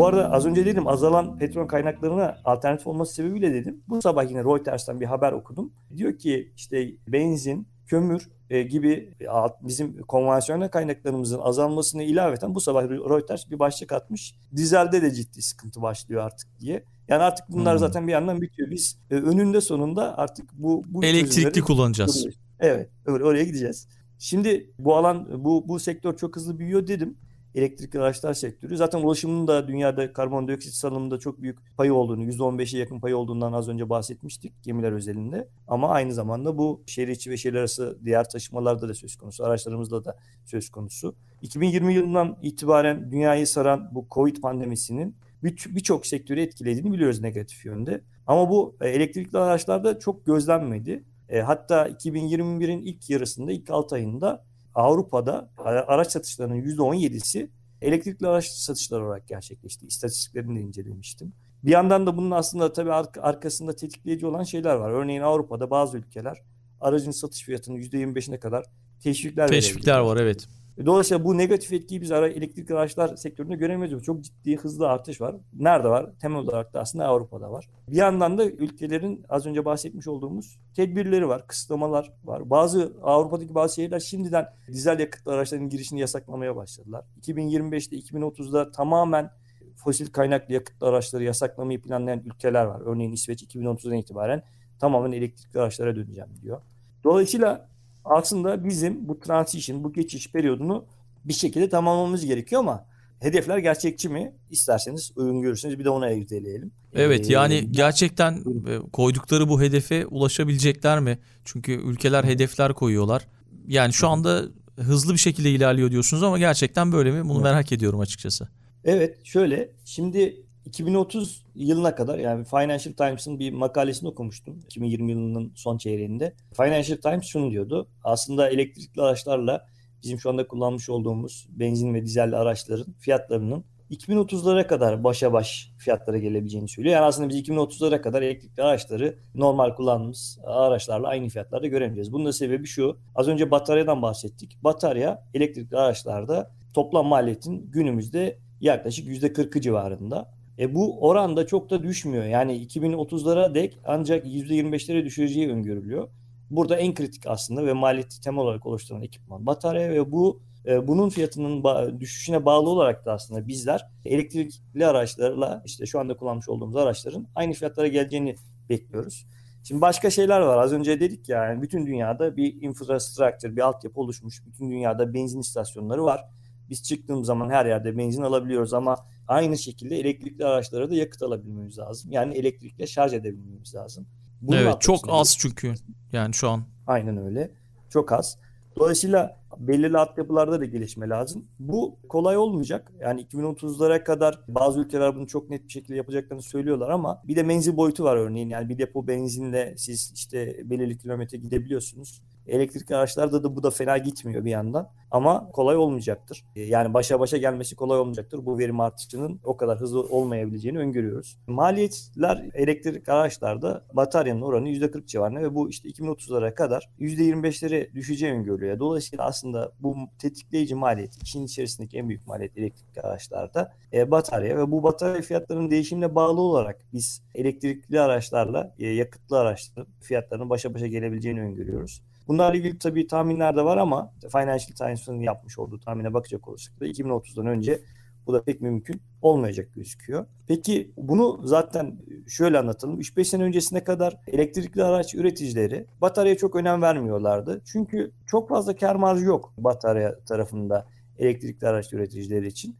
[0.00, 3.82] Bu arada az önce dedim azalan petrol kaynaklarına alternatif olması sebebiyle dedim.
[3.88, 5.72] Bu sabah yine Reuters'tan bir haber okudum.
[5.96, 9.26] Diyor ki işte benzin, kömür e, gibi e,
[9.62, 14.34] bizim konvansiyonel kaynaklarımızın azalmasına ilaveten bu sabah Reuters bir başlık atmış.
[14.56, 16.84] Dizelde de ciddi sıkıntı başlıyor artık diye.
[17.08, 17.78] Yani artık bunlar hmm.
[17.78, 18.70] zaten bir yandan bitiyor.
[18.70, 22.26] Biz e, önünde sonunda artık bu, bu elektrikli kullanacağız.
[22.60, 23.88] Evet, oraya gideceğiz.
[24.18, 27.16] Şimdi bu alan bu bu sektör çok hızlı büyüyor dedim
[27.54, 28.76] elektrikli araçlar sektörü.
[28.76, 33.68] Zaten ulaşımın da dünyada karbondioksit salımında çok büyük payı olduğunu, %15'e yakın payı olduğundan az
[33.68, 35.48] önce bahsetmiştik gemiler özelinde.
[35.68, 40.04] Ama aynı zamanda bu şehir içi ve şehir arası diğer taşımalarda da söz konusu, araçlarımızda
[40.04, 41.14] da söz konusu.
[41.42, 48.00] 2020 yılından itibaren dünyayı saran bu Covid pandemisinin birçok bir sektörü etkilediğini biliyoruz negatif yönde.
[48.26, 51.04] Ama bu e, elektrikli araçlarda çok gözlenmedi.
[51.28, 57.48] E, hatta 2021'in ilk yarısında, ilk 6 ayında Avrupa'da araç satışlarının %17'si
[57.82, 59.86] elektrikli araç satışları olarak gerçekleşti.
[59.86, 61.32] İstatistiklerini de incelemiştim.
[61.64, 64.90] Bir yandan da bunun aslında tabii arkasında tetikleyici olan şeyler var.
[64.90, 66.42] Örneğin Avrupa'da bazı ülkeler
[66.80, 68.64] aracın satış fiyatının %25'ine kadar
[69.02, 70.48] teşvikler Teşvikler var evet.
[70.86, 74.02] Dolayısıyla bu negatif etkiyi biz ara, elektrik araçlar sektöründe göremiyoruz.
[74.04, 75.36] Çok ciddi hızlı artış var.
[75.52, 76.10] Nerede var?
[76.20, 77.68] Temel olarak da aslında Avrupa'da var.
[77.88, 82.50] Bir yandan da ülkelerin az önce bahsetmiş olduğumuz tedbirleri var, kısıtlamalar var.
[82.50, 87.04] Bazı Avrupa'daki bazı şehirler şimdiden dizel yakıtlı araçların girişini yasaklamaya başladılar.
[87.20, 89.30] 2025'te 2030'da tamamen
[89.76, 92.80] fosil kaynaklı yakıtlı araçları yasaklamayı planlayan ülkeler var.
[92.84, 94.42] Örneğin İsveç 2030'dan itibaren
[94.80, 96.60] tamamen elektrikli araçlara döneceğim diyor.
[97.04, 97.69] Dolayısıyla
[98.04, 100.84] aslında bizim bu transition, bu geçiş periyodunu
[101.24, 102.86] bir şekilde tamamlamamız gerekiyor ama
[103.20, 104.34] hedefler gerçekçi mi?
[104.50, 106.72] İsterseniz uygun görürsünüz bir de ona irdeleyelim.
[106.94, 108.34] Evet ee, yani gerçekten
[108.68, 111.18] e, koydukları bu hedefe ulaşabilecekler mi?
[111.44, 113.28] Çünkü ülkeler hedefler koyuyorlar.
[113.66, 114.42] Yani şu anda
[114.76, 117.28] hızlı bir şekilde ilerliyor diyorsunuz ama gerçekten böyle mi?
[117.28, 118.48] Bunu merak ediyorum açıkçası.
[118.84, 125.78] Evet şöyle şimdi 2030 yılına kadar yani Financial Times'ın bir makalesini okumuştum 2020 yılının son
[125.78, 126.34] çeyreğinde.
[126.56, 127.88] Financial Times şunu diyordu.
[128.04, 129.66] Aslında elektrikli araçlarla
[130.02, 136.18] bizim şu anda kullanmış olduğumuz benzin ve dizelli araçların fiyatlarının 2030'lara kadar başa baş fiyatlara
[136.18, 136.94] gelebileceğini söylüyor.
[136.94, 142.12] Yani aslında biz 2030'lara kadar elektrikli araçları normal kullandığımız araçlarla aynı fiyatlarda göremeyeceğiz.
[142.12, 142.96] Bunun da sebebi şu.
[143.14, 144.58] Az önce bataryadan bahsettik.
[144.64, 150.39] Batarya elektrikli araçlarda toplam maliyetin günümüzde yaklaşık %40'ı civarında.
[150.60, 152.24] E bu oran da çok da düşmüyor.
[152.24, 156.08] Yani 2030'lara dek ancak %25'lere düşüreceği öngörülüyor.
[156.50, 161.08] Burada en kritik aslında ve maliyeti temel olarak oluşturan ekipman batarya ve bu e, bunun
[161.08, 166.76] fiyatının ba- düşüşüne bağlı olarak da aslında bizler elektrikli araçlarla işte şu anda kullanmış olduğumuz
[166.76, 168.36] araçların aynı fiyatlara geleceğini
[168.68, 169.26] bekliyoruz.
[169.62, 170.58] Şimdi başka şeyler var.
[170.58, 174.46] Az önce dedik ya yani bütün dünyada bir infrastructure, bir altyapı oluşmuş.
[174.46, 176.24] Bütün dünyada benzin istasyonları var.
[176.70, 178.96] Biz çıktığımız zaman her yerde benzin alabiliyoruz ama
[179.28, 182.12] aynı şekilde elektrikli araçlara da yakıt alabilmemiz lazım.
[182.12, 184.06] Yani elektrikle şarj edebilmemiz lazım.
[184.40, 185.74] Bunu evet çok az çünkü
[186.12, 186.62] yani şu an.
[186.86, 187.50] Aynen öyle.
[187.90, 188.38] Çok az.
[188.76, 191.44] Dolayısıyla belirli altyapılarda da gelişme lazım.
[191.58, 192.92] Bu kolay olmayacak.
[193.00, 197.42] Yani 2030'lara kadar bazı ülkeler bunu çok net bir şekilde yapacaklarını söylüyorlar ama bir de
[197.42, 198.48] menzil boyutu var örneğin.
[198.48, 202.22] Yani bir depo benzinle siz işte belirli kilometre gidebiliyorsunuz.
[202.46, 204.88] Elektrikli araçlarda da bu da fena gitmiyor bir yandan.
[205.10, 206.44] Ama kolay olmayacaktır.
[206.56, 208.46] E, yani başa başa gelmesi kolay olmayacaktır.
[208.46, 211.38] Bu verim artışının o kadar hızlı olmayabileceğini öngörüyoruz.
[211.46, 218.78] Maliyetler elektrik araçlarda bataryanın oranı %40 civarında ve bu işte 2030'lara kadar %25'lere düşeceği öngörülüyor.
[218.78, 224.70] Dolayısıyla aslında bu tetikleyici maliyet, işin içerisindeki en büyük maliyet elektrikli araçlarda e, batarya ve
[224.70, 230.86] bu batarya fiyatlarının değişimine bağlı olarak biz elektrikli araçlarla e, yakıtlı araçların fiyatlarının başa başa
[230.86, 232.02] gelebileceğini öngörüyoruz.
[232.30, 236.86] Bunlarla ilgili tabii tahminler de var ama Financial Times'ın yapmış olduğu tahmine bakacak olursak da
[236.86, 237.82] 2030'dan önce
[238.26, 240.26] bu da pek mümkün olmayacak gözüküyor.
[240.46, 243.00] Peki bunu zaten şöyle anlatalım.
[243.00, 247.62] 3-5 sene öncesine kadar elektrikli araç üreticileri bataryaya çok önem vermiyorlardı.
[247.64, 250.86] Çünkü çok fazla kar marjı yok batarya tarafında
[251.18, 252.76] elektrikli araç üreticileri için.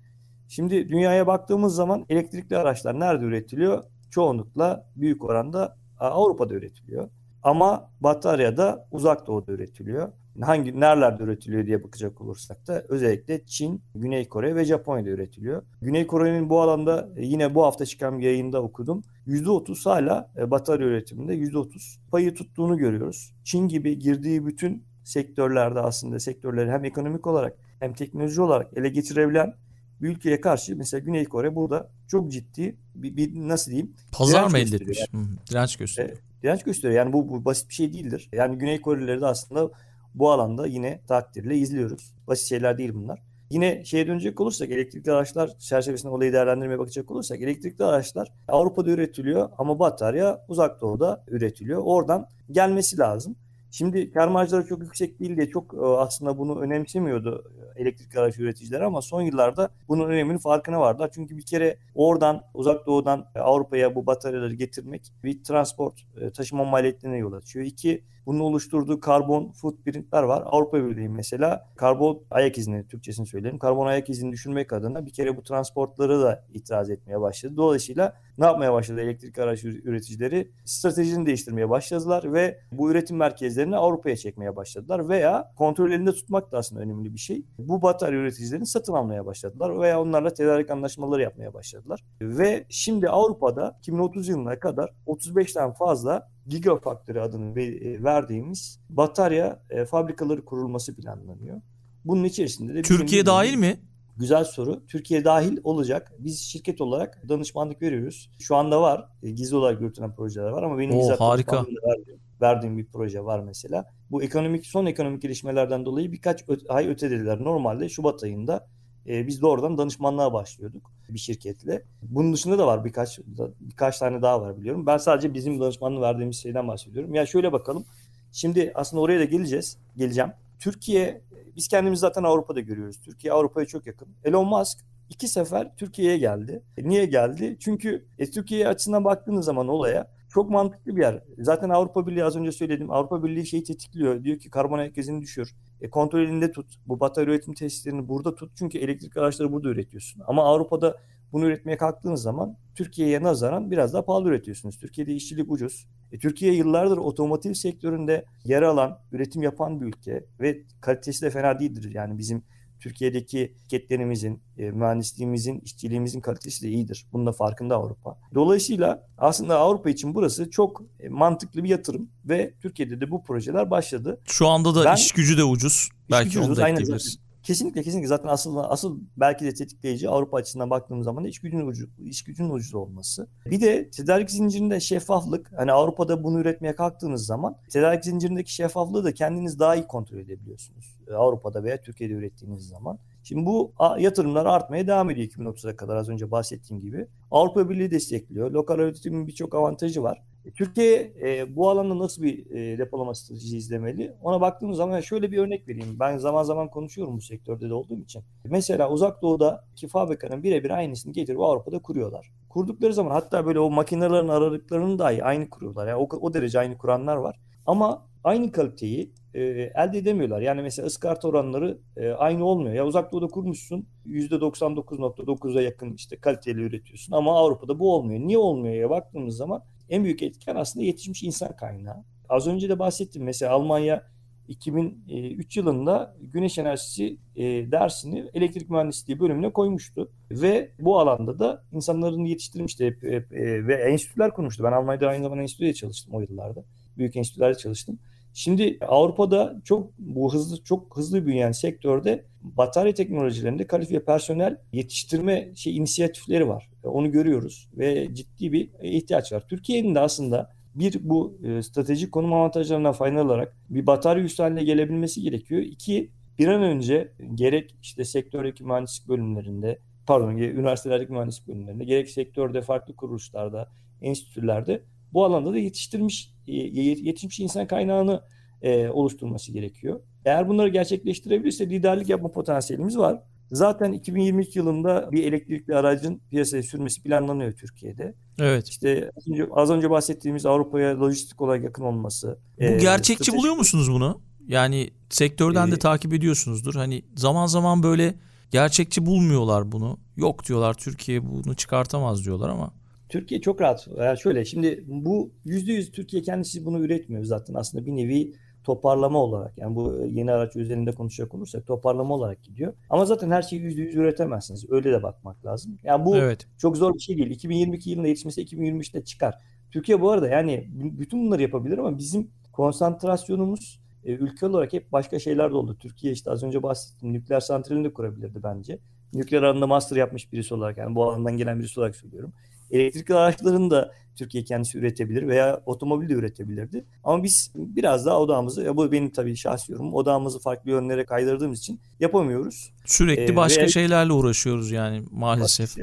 [0.49, 3.85] Şimdi dünyaya baktığımız zaman elektrikli araçlar nerede üretiliyor?
[4.11, 7.09] Çoğunlukla büyük oranda Avrupa'da üretiliyor.
[7.43, 10.13] Ama batarya da uzak doğuda üretiliyor.
[10.41, 15.63] Hangi nerelerde üretiliyor diye bakacak olursak da özellikle Çin, Güney Kore ve Japonya'da üretiliyor.
[15.83, 19.03] Güney Kore'nin bu alanda e, yine bu hafta çıkan bir yayında okudum.
[19.27, 23.35] %30 hala e, batarya üretiminde %30 payı tuttuğunu görüyoruz.
[23.45, 29.55] Çin gibi girdiği bütün sektörlerde aslında sektörleri hem ekonomik olarak hem teknoloji olarak ele geçirebilen
[30.03, 33.93] bir ülkeye karşı mesela Güney Kore burada çok ciddi bir, bir nasıl diyeyim?
[34.13, 34.99] Pazar mı elde etmiş?
[35.13, 35.27] Yani.
[35.51, 36.17] Direnç gösteriyor.
[36.17, 36.99] E, direnç gösteriyor.
[36.99, 38.29] Yani bu, bu basit bir şey değildir.
[38.33, 39.71] Yani Güney Korelileri de aslında
[40.15, 42.15] bu alanda yine takdirle izliyoruz.
[42.27, 43.23] Basit şeyler değil bunlar.
[43.51, 49.51] Yine şeye dönecek olursak elektrikli araçlar çerçevesinde olayı değerlendirmeye bakacak olursak elektrikli araçlar Avrupa'da üretiliyor
[49.59, 51.83] ama batarya uzak doğuda üretiliyor.
[51.85, 53.37] Oradan gelmesi lazım.
[53.71, 57.45] Şimdi kar marjları çok yüksek değil diye çok e, aslında bunu önemsemiyordu
[57.77, 61.11] elektrik araç üreticileri ama son yıllarda bunun öneminin farkına vardılar.
[61.15, 67.19] Çünkü bir kere oradan uzak doğudan Avrupa'ya bu bataryaları getirmek bir transport e, taşıma maliyetlerine
[67.19, 67.65] yol açıyor.
[67.65, 70.43] İki bunun oluşturduğu karbon footprintler var.
[70.47, 73.59] Avrupa Birliği mesela karbon ayak izini Türkçesini söyleyelim.
[73.59, 77.57] Karbon ayak izini düşürmek adına bir kere bu transportları da itiraz etmeye başladı.
[77.57, 80.51] Dolayısıyla ne yapmaya başladı elektrik araç üreticileri?
[80.65, 86.59] Stratejini değiştirmeye başladılar ve bu üretim merkezlerini Avrupa'ya çekmeye başladılar veya kontrol elinde tutmak da
[86.59, 87.47] aslında önemli bir şey.
[87.59, 92.01] Bu batarya üreticilerini satın almaya başladılar veya onlarla tedarik anlaşmaları yapmaya başladılar.
[92.21, 100.45] Ve şimdi Avrupa'da 2030 yılına kadar 35'ten fazla Gigafactory adını e, verdiğimiz batarya e, fabrikaları
[100.45, 101.61] kurulması planlanıyor.
[102.05, 103.81] Bunun içerisinde de Türkiye dahil mi?
[104.17, 104.87] Güzel soru.
[104.87, 106.13] Türkiye dahil olacak.
[106.19, 108.31] Biz şirket olarak danışmanlık veriyoruz.
[108.39, 109.09] Şu anda var.
[109.23, 111.57] E, gizli olarak yürütülen projeler var ama benim Oo, bizzat harika.
[111.57, 113.85] verdiğim, verdiğim bir proje var mesela.
[114.11, 117.45] Bu ekonomik son ekonomik gelişmelerden dolayı birkaç ay ötelediler.
[117.45, 118.67] Normalde Şubat ayında
[119.11, 121.83] e, biz doğrudan danışmanlığa başlıyorduk bir şirketle.
[122.03, 123.19] Bunun dışında da var birkaç
[123.61, 124.87] birkaç tane daha var biliyorum.
[124.87, 127.15] Ben sadece bizim danışmanlığı verdiğimiz şeyden bahsediyorum.
[127.15, 127.85] Ya şöyle bakalım.
[128.33, 129.79] Şimdi aslında oraya da geleceğiz.
[129.97, 130.31] Geleceğim.
[130.59, 131.21] Türkiye
[131.57, 133.01] biz kendimizi zaten Avrupa'da görüyoruz.
[133.05, 134.09] Türkiye Avrupa'ya çok yakın.
[134.25, 134.79] Elon Musk
[135.11, 136.63] iki sefer Türkiye'ye geldi.
[136.79, 137.57] Niye geldi?
[137.61, 141.23] Çünkü e, Türkiye açısından baktığınız zaman olaya çok mantıklı bir yer.
[141.39, 142.91] Zaten Avrupa Birliği az önce söyledim.
[142.91, 144.25] Avrupa Birliği şeyi tetikliyor.
[144.25, 145.55] Diyor ki karbon ayak izini düşür.
[145.81, 146.67] E, kontrol elinde tut.
[146.87, 148.53] Bu batarya üretim tesislerini burada tut.
[148.59, 150.23] Çünkü elektrik araçları burada üretiyorsun.
[150.27, 150.97] Ama Avrupa'da
[151.33, 154.79] bunu üretmeye kalktığınız zaman Türkiye'ye nazaran biraz daha pahalı üretiyorsunuz.
[154.79, 155.87] Türkiye'de işçilik ucuz.
[156.13, 161.61] E, Türkiye yıllardır otomotiv sektöründe yer alan, üretim yapan bir ülke ve kalitesi de fena
[161.61, 161.95] değildir.
[161.95, 162.43] Yani bizim
[162.81, 167.07] Türkiye'deki şirketlerimizin, e, mühendisliğimizin, işçiliğimizin kalitesi de iyidir.
[167.13, 168.19] Bunun da farkında Avrupa.
[168.35, 173.71] Dolayısıyla aslında Avrupa için burası çok e, mantıklı bir yatırım ve Türkiye'de de bu projeler
[173.71, 174.21] başladı.
[174.25, 175.89] Şu anda da Ben- iş gücü de ucuz.
[176.11, 177.19] Belki gücü onu da ekleyebiliriz.
[177.43, 181.67] Kesinlikle kesinlikle zaten asıl asıl belki de tetikleyici Avrupa açısından baktığımız zaman da iş gücünün
[181.67, 183.29] ucuz, iş gücünün ucuz olması.
[183.47, 185.53] Bir de tedarik zincirinde şeffaflık.
[185.57, 190.97] Hani Avrupa'da bunu üretmeye kalktığınız zaman tedarik zincirindeki şeffaflığı da kendiniz daha iyi kontrol edebiliyorsunuz.
[191.17, 192.99] Avrupa'da veya Türkiye'de ürettiğiniz zaman.
[193.23, 197.07] Şimdi bu yatırımlar artmaya devam ediyor 2030'a kadar az önce bahsettiğim gibi.
[197.31, 198.51] Avrupa Birliği destekliyor.
[198.51, 200.23] Lokal üretimin birçok avantajı var.
[200.45, 204.13] E, Türkiye e, bu alanda nasıl bir e, depolama stratejisi izlemeli?
[204.23, 205.97] Ona baktığımız zaman şöyle bir örnek vereyim.
[206.01, 208.23] Ben zaman zaman konuşuyorum bu sektörde de olduğum için.
[208.45, 212.31] Mesela Uzak Doğu'daki fabrikanın birebir aynısını getirip Avrupa'da kuruyorlar.
[212.49, 215.89] Kurdukları zaman hatta böyle o makinelerin aralıklarını dahi aynı kuruyorlar.
[215.89, 217.41] Yani o, o derece aynı kuranlar var.
[217.67, 219.41] Ama aynı kaliteyi e,
[219.75, 220.41] elde edemiyorlar.
[220.41, 222.75] Yani mesela ıskarta oranları e, aynı olmuyor.
[222.75, 228.21] Ya Uzak Doğu'da kurmuşsun %99.9'a yakın işte kaliteli üretiyorsun ama Avrupa'da bu olmuyor.
[228.21, 232.05] Niye olmuyor ya baktığımız zaman en büyük etken aslında yetişmiş insan kaynağı.
[232.29, 233.25] Az önce de bahsettim.
[233.25, 234.11] Mesela Almanya
[234.49, 240.11] 2003 yılında güneş enerjisi e, dersini elektrik mühendisliği bölümüne koymuştu.
[240.31, 244.65] Ve bu alanda da insanların yetiştirmişti hep, hep, e, ve enstitüler kurmuştu.
[244.65, 246.65] Ben Almanya'da aynı zamanda enstitüde çalıştım o yıllarda.
[246.99, 247.99] Büyük enstitülerde çalıştım.
[248.35, 255.77] Şimdi Avrupa'da çok bu hızlı çok hızlı büyüyen sektörde batarya teknolojilerinde kalifiye personel yetiştirme şey
[255.77, 256.71] inisiyatifleri var.
[256.85, 259.49] Onu görüyoruz ve ciddi bir ihtiyaç var.
[259.49, 265.23] Türkiye'nin de aslında bir bu e, stratejik konum avantajlarından faydalanarak bir batarya üstü haline gelebilmesi
[265.23, 265.63] gerekiyor.
[265.63, 272.63] İki bir an önce gerek işte sektördeki mühendislik bölümlerinde pardon üniversitelerdeki mühendislik bölümlerinde gerek sektörde
[272.63, 273.69] farklı kuruluşlarda
[274.03, 278.23] enstitülerde bu alanda da yetiştirmiş yetişmiş insan kaynağını
[278.63, 280.01] e, oluşturması gerekiyor.
[280.25, 283.23] Eğer bunları gerçekleştirebilirse liderlik yapma potansiyelimiz var.
[283.53, 288.15] Zaten 2022 yılında bir elektrikli aracın piyasaya sürmesi planlanıyor Türkiye'de.
[288.39, 288.69] Evet.
[288.69, 292.39] İşte az önce, az önce bahsettiğimiz Avrupa'ya lojistik olarak yakın olması.
[292.59, 293.39] Bu e, gerçekçi strateji...
[293.39, 294.21] buluyor musunuz bunu?
[294.47, 296.75] Yani sektörden ee, de takip ediyorsunuzdur.
[296.75, 298.15] Hani zaman zaman böyle
[298.51, 299.99] gerçekçi bulmuyorlar bunu.
[300.17, 302.73] Yok diyorlar Türkiye bunu çıkartamaz diyorlar ama.
[303.11, 303.89] Türkiye çok rahat.
[303.99, 308.33] Yani şöyle şimdi bu yüzde yüz Türkiye kendisi bunu üretmiyor zaten aslında bir nevi
[308.65, 312.75] toparlama olarak yani bu yeni araç üzerinde konuşacak olursak toparlama olarak gidiyor.
[312.91, 314.71] Ama zaten her şeyi yüzde yüz üretemezsiniz.
[314.71, 315.79] Öyle de bakmak lazım.
[315.83, 316.47] Yani bu evet.
[316.59, 317.31] çok zor bir şey değil.
[317.31, 319.35] 2022 yılında yetişmesi 2023'te çıkar.
[319.71, 325.19] Türkiye bu arada yani bütün bunları yapabilir ama bizim konsantrasyonumuz e, ülke olarak hep başka
[325.19, 325.77] şeyler de oldu.
[325.81, 328.79] Türkiye işte az önce bahsettiğim nükleer santralini de kurabilirdi bence.
[329.15, 332.33] Nükleer alanında master yapmış birisi olarak yani bu alandan gelen birisi olarak söylüyorum.
[332.71, 336.85] Elektrikli araçların da Türkiye kendisi üretebilir veya otomobil de üretebilirdi.
[337.05, 341.59] Ama biz biraz daha odağımızı, ya bu benim tabii şahsi yorumum, odağımızı farklı yönlere kaydırdığımız
[341.59, 342.73] için yapamıyoruz.
[342.85, 343.69] Sürekli ee, başka veya...
[343.69, 345.77] şeylerle uğraşıyoruz yani maalesef.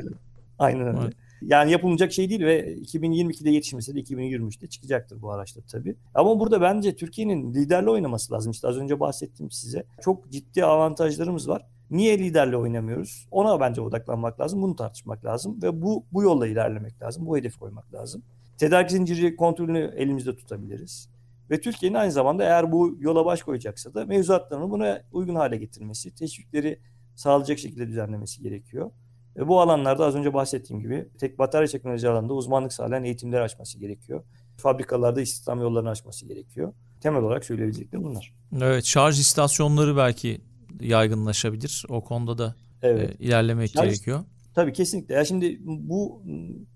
[0.60, 1.00] Aynen öyle.
[1.04, 1.14] Evet.
[1.42, 5.96] Yani yapılmayacak şey değil ve 2022'de yetişmesi de 2023'te çıkacaktır bu araçta tabii.
[6.14, 8.52] Ama burada bence Türkiye'nin liderle oynaması lazım.
[8.52, 9.86] İşte az önce bahsettim size.
[10.02, 11.66] Çok ciddi avantajlarımız var.
[11.92, 13.28] Niye liderle oynamıyoruz?
[13.32, 14.62] Ona bence odaklanmak lazım.
[14.62, 17.26] Bunu tartışmak lazım ve bu bu yolla ilerlemek lazım.
[17.26, 18.24] Bu hedefi koymak lazım.
[18.58, 21.10] Tedarik zinciri kontrolünü elimizde tutabiliriz.
[21.50, 26.16] Ve Türkiye'nin aynı zamanda eğer bu yola baş koyacaksa da mevzuatlarını buna uygun hale getirmesi,
[26.16, 26.80] teşvikleri
[27.16, 28.92] sağlayacak şekilde düzenlemesi gerekiyor.
[29.38, 33.80] Ve bu alanlarda az önce bahsettiğim gibi tek batarya teknoloji alanında uzmanlık sağlayan eğitimler açması
[33.80, 34.24] gerekiyor.
[34.58, 36.74] Fabrikalarda istihdam yollarını açması gerekiyor.
[37.02, 38.34] Temel olarak söyleyebileceklerim bunlar.
[38.62, 40.42] Evet şarj istasyonları belki
[40.80, 41.86] yaygınlaşabilir.
[41.90, 43.10] O konuda da evet.
[43.10, 44.24] e, ilerlemek şarj, gerekiyor.
[44.56, 45.16] Tabii kesinlikle.
[45.16, 46.24] Ya şimdi bu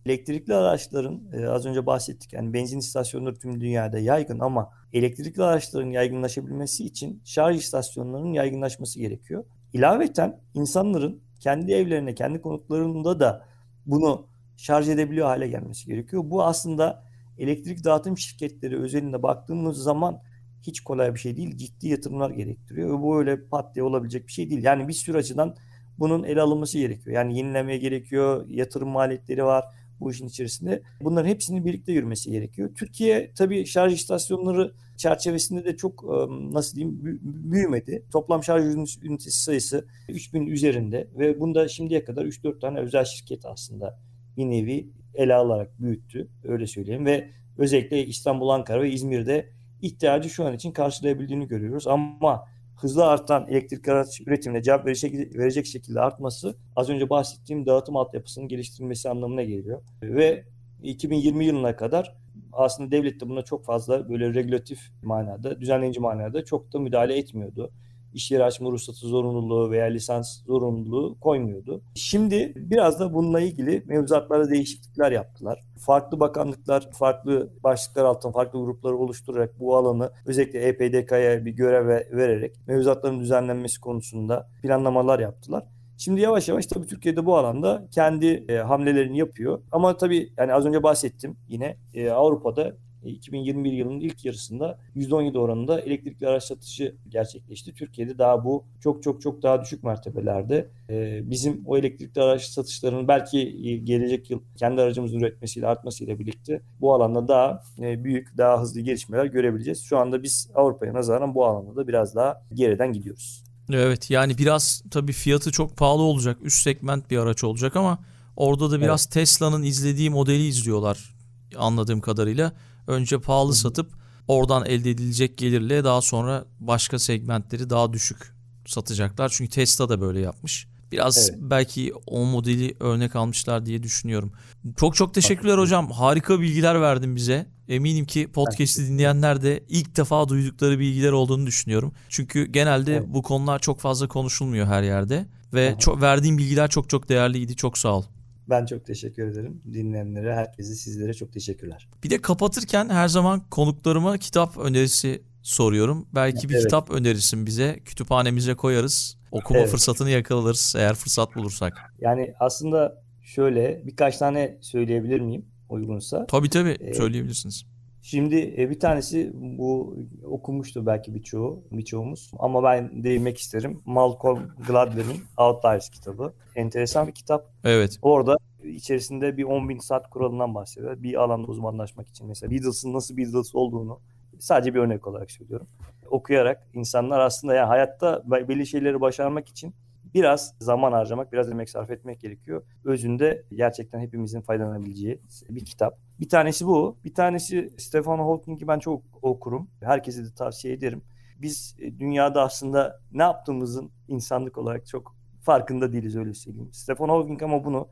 [0.06, 2.34] elektrikli araçların e, az önce bahsettik.
[2.34, 9.46] Yani benzin istasyonları tüm dünyada yaygın ama elektrikli araçların yaygınlaşabilmesi için şarj istasyonlarının yaygınlaşması gerekiyor.
[9.74, 13.46] İlaveten insanların kendi evlerine, kendi konutlarında da
[13.86, 14.28] bunu
[14.58, 16.24] şarj edebiliyor hale gelmesi gerekiyor.
[16.26, 17.04] Bu aslında
[17.38, 20.22] elektrik dağıtım şirketleri özelinde baktığımız zaman
[20.62, 21.58] hiç kolay bir şey değil.
[21.58, 22.90] Ciddi yatırımlar gerektiriyor.
[22.90, 24.64] Ve bu öyle pat diye olabilecek bir şey değil.
[24.64, 25.56] Yani bir sürü açıdan
[26.00, 27.16] bunun ele alınması gerekiyor.
[27.16, 29.66] Yani yenilemeye gerekiyor, yatırım maliyetleri var
[30.00, 30.82] bu işin içerisinde.
[31.02, 32.70] Bunların hepsinin birlikte yürümesi gerekiyor.
[32.76, 36.04] Türkiye tabii şarj istasyonları çerçevesinde de çok
[36.52, 38.06] nasıl diyeyim büyümedi.
[38.12, 44.00] Toplam şarj ünitesi sayısı 3000 üzerinde ve bunda şimdiye kadar 3-4 tane özel şirket aslında
[44.38, 49.50] bir nevi ele alarak büyüttü öyle söyleyeyim ve özellikle İstanbul, Ankara ve İzmir'de
[49.82, 52.46] ihtiyacı şu an için karşılayabildiğini görüyoruz ama
[52.78, 58.48] hızlı artan elektrik araç üretimine cevap verecek, verecek şekilde artması az önce bahsettiğim dağıtım altyapısının
[58.48, 59.82] geliştirilmesi anlamına geliyor.
[60.04, 60.46] Ve
[60.84, 62.16] 2020 yılına kadar
[62.54, 67.72] aslında devlet de buna çok fazla böyle regülatif manada, düzenleyici manada çok da müdahale etmiyordu
[68.14, 71.82] iş yeri açma ruhsatı zorunluluğu veya lisans zorunluluğu koymuyordu.
[71.96, 75.64] Şimdi biraz da bununla ilgili mevzuatlarda değişiklikler yaptılar.
[75.78, 82.56] Farklı bakanlıklar, farklı başlıklar altında farklı grupları oluşturarak bu alanı özellikle EPDK'ya bir görev vererek
[82.68, 85.64] mevzuatların düzenlenmesi konusunda planlamalar yaptılar.
[85.98, 89.62] Şimdi yavaş yavaş tabii Türkiye'de bu alanda kendi e, hamlelerini yapıyor.
[89.72, 92.76] Ama tabii yani az önce bahsettim yine e, Avrupa'da
[93.10, 97.74] 2021 yılının ilk yarısında %17 oranında elektrikli araç satışı gerçekleşti.
[97.74, 100.70] Türkiye'de daha bu çok çok çok daha düşük mertebelerde.
[100.90, 106.94] Ee, bizim o elektrikli araç satışlarının belki gelecek yıl kendi aracımızın üretmesiyle artmasıyla birlikte bu
[106.94, 109.84] alanda daha e, büyük, daha hızlı gelişmeler görebileceğiz.
[109.84, 113.44] Şu anda biz Avrupa'ya nazaran bu alanda da biraz daha geriden gidiyoruz.
[113.74, 116.38] Evet yani biraz tabii fiyatı çok pahalı olacak.
[116.42, 118.00] Üst segment bir araç olacak ama
[118.36, 119.14] orada da biraz evet.
[119.14, 121.16] Tesla'nın izlediği modeli izliyorlar
[121.58, 122.54] anladığım kadarıyla.
[122.88, 123.92] Önce pahalı satıp
[124.28, 128.34] oradan elde edilecek gelirle daha sonra başka segmentleri daha düşük
[128.66, 129.30] satacaklar.
[129.30, 130.68] Çünkü Tesla da böyle yapmış.
[130.92, 131.40] Biraz evet.
[131.42, 134.32] belki o modeli örnek almışlar diye düşünüyorum.
[134.78, 135.92] Çok çok teşekkürler hocam.
[135.92, 137.48] Harika bilgiler verdin bize.
[137.68, 141.94] Eminim ki podcast'i dinleyenler de ilk defa duydukları bilgiler olduğunu düşünüyorum.
[142.10, 143.08] Çünkü genelde evet.
[143.08, 147.56] bu konular çok fazla konuşulmuyor her yerde ve çok verdiğin bilgiler çok çok değerliydi.
[147.56, 148.04] Çok sağ ol.
[148.52, 149.62] Ben çok teşekkür ederim.
[149.74, 151.90] Dinleyenlere, herkese, sizlere çok teşekkürler.
[152.04, 156.08] Bir de kapatırken her zaman konuklarıma kitap önerisi soruyorum.
[156.16, 156.64] Belki bir evet.
[156.64, 157.80] kitap önerirsin bize.
[157.86, 159.18] Kütüphanemize koyarız.
[159.32, 159.70] Okuma evet.
[159.70, 161.74] fırsatını yakalarız eğer fırsat bulursak.
[162.00, 166.26] Yani aslında şöyle birkaç tane söyleyebilir miyim uygunsa?
[166.26, 167.66] Tabii tabii ee, söyleyebilirsiniz.
[168.02, 173.82] Şimdi e, bir tanesi bu okumuştu belki birçoğu, birçoğumuz ama ben değinmek isterim.
[173.86, 176.34] Malcolm Gladwell'in Outliers kitabı.
[176.56, 177.50] Enteresan bir kitap.
[177.64, 177.98] Evet.
[178.02, 181.04] Orada içerisinde bir 10 bin saat kuralından bahsediyor.
[181.04, 184.00] Bir alanda uzmanlaşmak için mesela Beatles'ın nasıl Beatles olduğunu
[184.40, 185.68] sadece bir örnek olarak söylüyorum.
[186.10, 189.74] Okuyarak insanlar aslında yani hayatta belli şeyleri başarmak için
[190.14, 192.64] biraz zaman harcamak, biraz emek sarf etmek gerekiyor.
[192.84, 195.98] Özünde gerçekten hepimizin faydalanabileceği bir kitap.
[196.20, 196.98] Bir tanesi bu.
[197.06, 199.68] Bir tanesi Stephen Hawking'i ben çok okurum.
[199.82, 201.02] Herkese de tavsiye ederim.
[201.42, 206.70] Biz e, dünyada aslında ne yaptığımızın insanlık olarak çok farkında değiliz öyle söyleyeyim.
[206.74, 207.88] Stephen Hawking ama bunu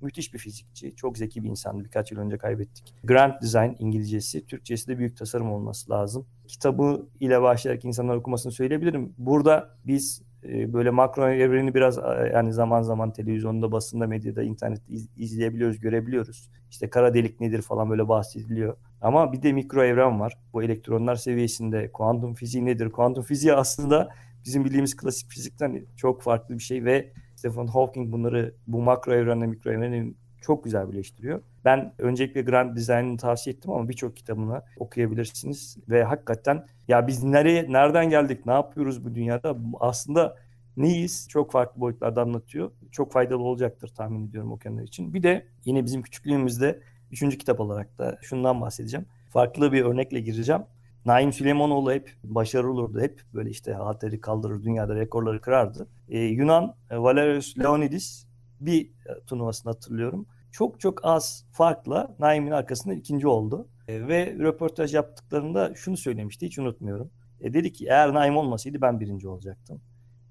[0.00, 0.96] müthiş bir fizikçi.
[0.96, 1.84] Çok zeki bir insandı.
[1.84, 2.94] Birkaç yıl önce kaybettik.
[3.04, 4.46] Grand Design İngilizcesi.
[4.46, 6.26] Türkçesi de büyük tasarım olması lazım.
[6.48, 9.14] Kitabı ile başlayarak insanlar okumasını söyleyebilirim.
[9.18, 11.98] Burada biz böyle makro evreni biraz
[12.32, 16.50] yani zaman zaman televizyonda, basında, medyada, internette iz, izleyebiliyoruz, görebiliyoruz.
[16.70, 18.76] İşte kara delik nedir falan böyle bahsediliyor.
[19.00, 20.38] Ama bir de mikro evren var.
[20.52, 22.92] Bu elektronlar seviyesinde kuantum fiziği nedir?
[22.92, 24.08] Kuantum fiziği aslında
[24.44, 29.46] bizim bildiğimiz klasik fizikten çok farklı bir şey ve Stephen Hawking bunları bu makro evrenle
[29.46, 30.14] mikro evreni
[30.44, 31.42] çok güzel birleştiriyor.
[31.64, 37.72] Ben öncelikle Grand Design'ını tavsiye ettim ama birçok kitabını okuyabilirsiniz ve hakikaten ya biz nereye
[37.72, 39.56] nereden geldik, ne yapıyoruz bu dünyada?
[39.80, 40.36] Aslında
[40.76, 41.28] neyiz?
[41.28, 42.70] Çok farklı boyutlarda anlatıyor.
[42.92, 45.14] Çok faydalı olacaktır tahmin ediyorum okuyanlar için.
[45.14, 46.80] Bir de yine bizim küçüklüğümüzde
[47.10, 49.06] üçüncü kitap olarak da şundan bahsedeceğim.
[49.30, 50.62] Farklı bir örnekle gireceğim.
[51.06, 53.00] Naim Süleymanoğlu hep başarılı olurdu.
[53.00, 55.88] Hep böyle işte halteri kaldırır, dünyada rekorları kırardı.
[56.08, 58.26] Ee, Yunan e, Valerius Leonidis
[58.60, 63.68] bir e, turnuvasını hatırlıyorum çok çok az farkla Naim'in arkasında ikinci oldu.
[63.88, 67.10] E, ve röportaj yaptıklarında şunu söylemişti hiç unutmuyorum.
[67.40, 69.80] E, dedi ki eğer Naim olmasaydı ben birinci olacaktım.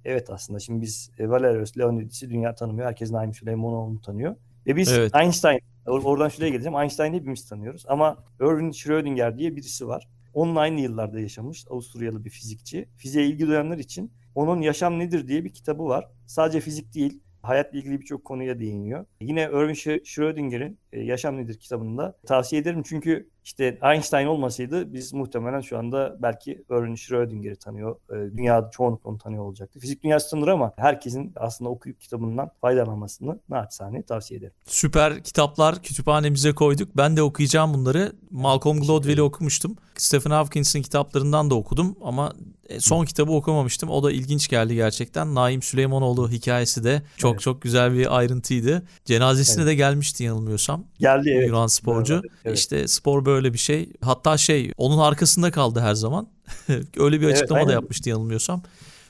[0.06, 2.88] Evet aslında şimdi biz e, Valerius Leonidis'i dünya tanımıyor.
[2.88, 4.36] Herkes Naim Süleymanoğlu'nu tanıyor.
[4.68, 5.16] Ve biz evet.
[5.16, 6.80] Einstein, or- oradan şuraya geleceğim.
[6.80, 7.86] Einstein'ı hepimiz tanıyoruz.
[7.88, 10.08] Ama Erwin Schrödinger diye birisi var.
[10.34, 12.90] Onun aynı yıllarda yaşamış Avusturyalı bir fizikçi.
[12.98, 16.08] Fiziğe ilgi duyanlar için onun Yaşam Nedir diye bir kitabı var.
[16.26, 19.06] Sadece fizik değil, hayatla ilgili birçok konuya değiniyor.
[19.22, 25.62] Yine Erwin Schrödinger'in e, Yaşam Nedir kitabında tavsiye ederim çünkü İşte Einstein olmasaydı biz muhtemelen
[25.62, 27.96] şu anda belki Erwin Schrödinger'i tanıyor.
[28.10, 29.80] E, dünya çoğunlukla onu tanıyor olacaktı.
[29.80, 34.54] Fizik dünyası tanır ama herkesin aslında okuyup kitabından faydalanmasını naçizane tavsiye ederim.
[34.66, 36.98] Süper kitaplar kütüphanemize koyduk.
[36.98, 38.14] Ben de okuyacağım bunları.
[38.32, 39.76] Malcolm Gladwell'i okumuştum.
[39.98, 42.34] Stephen Hawkins'in kitaplarından da okudum ama
[42.70, 43.90] e, son kitabı okumamıştım.
[43.90, 45.36] O da ilginç geldi gerçekten.
[45.36, 47.42] Naim Süleymanoğlu hikayesi de çok Evet.
[47.42, 48.84] çok güzel bir ayrıntıydı.
[49.06, 49.72] Cenazesine Evet.
[49.72, 50.84] de gelmişti yanılmıyorsam.
[51.00, 51.48] Geldi evet.
[51.48, 52.22] Yunan sporcu.
[52.46, 52.58] Evet.
[52.58, 53.90] İşte spor böyle bir şey.
[54.02, 56.28] Hatta şey onun arkasında kaldı her zaman.
[56.98, 57.74] Öyle bir Evet, açıklama da aynen.
[57.74, 58.64] yapmıştı yanılmıyorsam.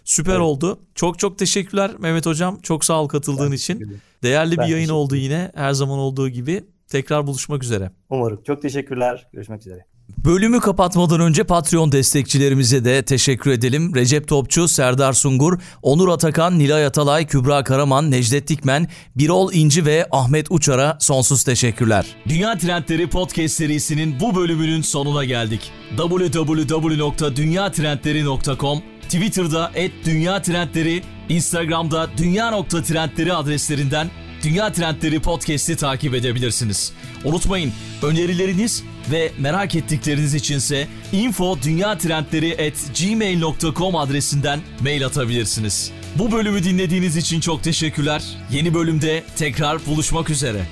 [0.03, 0.41] Süper Evet.
[0.41, 0.79] oldu.
[0.95, 2.59] Çok çok teşekkürler Mehmet Hocam.
[2.61, 3.97] Çok sağ ol katıldığın Ben için.
[4.23, 5.51] Değerli Ben bir yayın oldu yine.
[5.55, 6.63] Her zaman olduğu gibi.
[6.87, 7.91] Tekrar buluşmak üzere.
[8.09, 8.43] Umarım.
[8.43, 9.27] Çok teşekkürler.
[9.33, 9.85] Görüşmek üzere.
[10.25, 13.95] Bölümü kapatmadan önce Patreon destekçilerimize de teşekkür edelim.
[13.95, 20.07] Recep Topçu, Serdar Sungur, Onur Atakan, Nilay Atalay, Kübra Karaman, Necdet Dikmen, Birol İnci ve
[20.11, 22.05] Ahmet Uçar'a sonsuz teşekkürler.
[22.27, 25.71] Dünya Trendleri Podcast serisinin bu bölümünün sonuna geldik.
[25.97, 29.71] www.dünyatrendleri.com Twitter'da
[30.05, 34.09] @dünyatrendleri, Instagram'da dünya.trendleri adreslerinden
[34.43, 36.93] Dünya Trendleri Podcast'i takip edebilirsiniz.
[37.23, 37.73] Unutmayın
[38.03, 45.91] önerileriniz ve merak ettikleriniz içinse info.dünyatrendleri@gmail.com adresinden mail atabilirsiniz.
[46.15, 48.23] Bu bölümü dinlediğiniz için çok teşekkürler.
[48.51, 50.65] Yeni bölümde tekrar buluşmak üzere.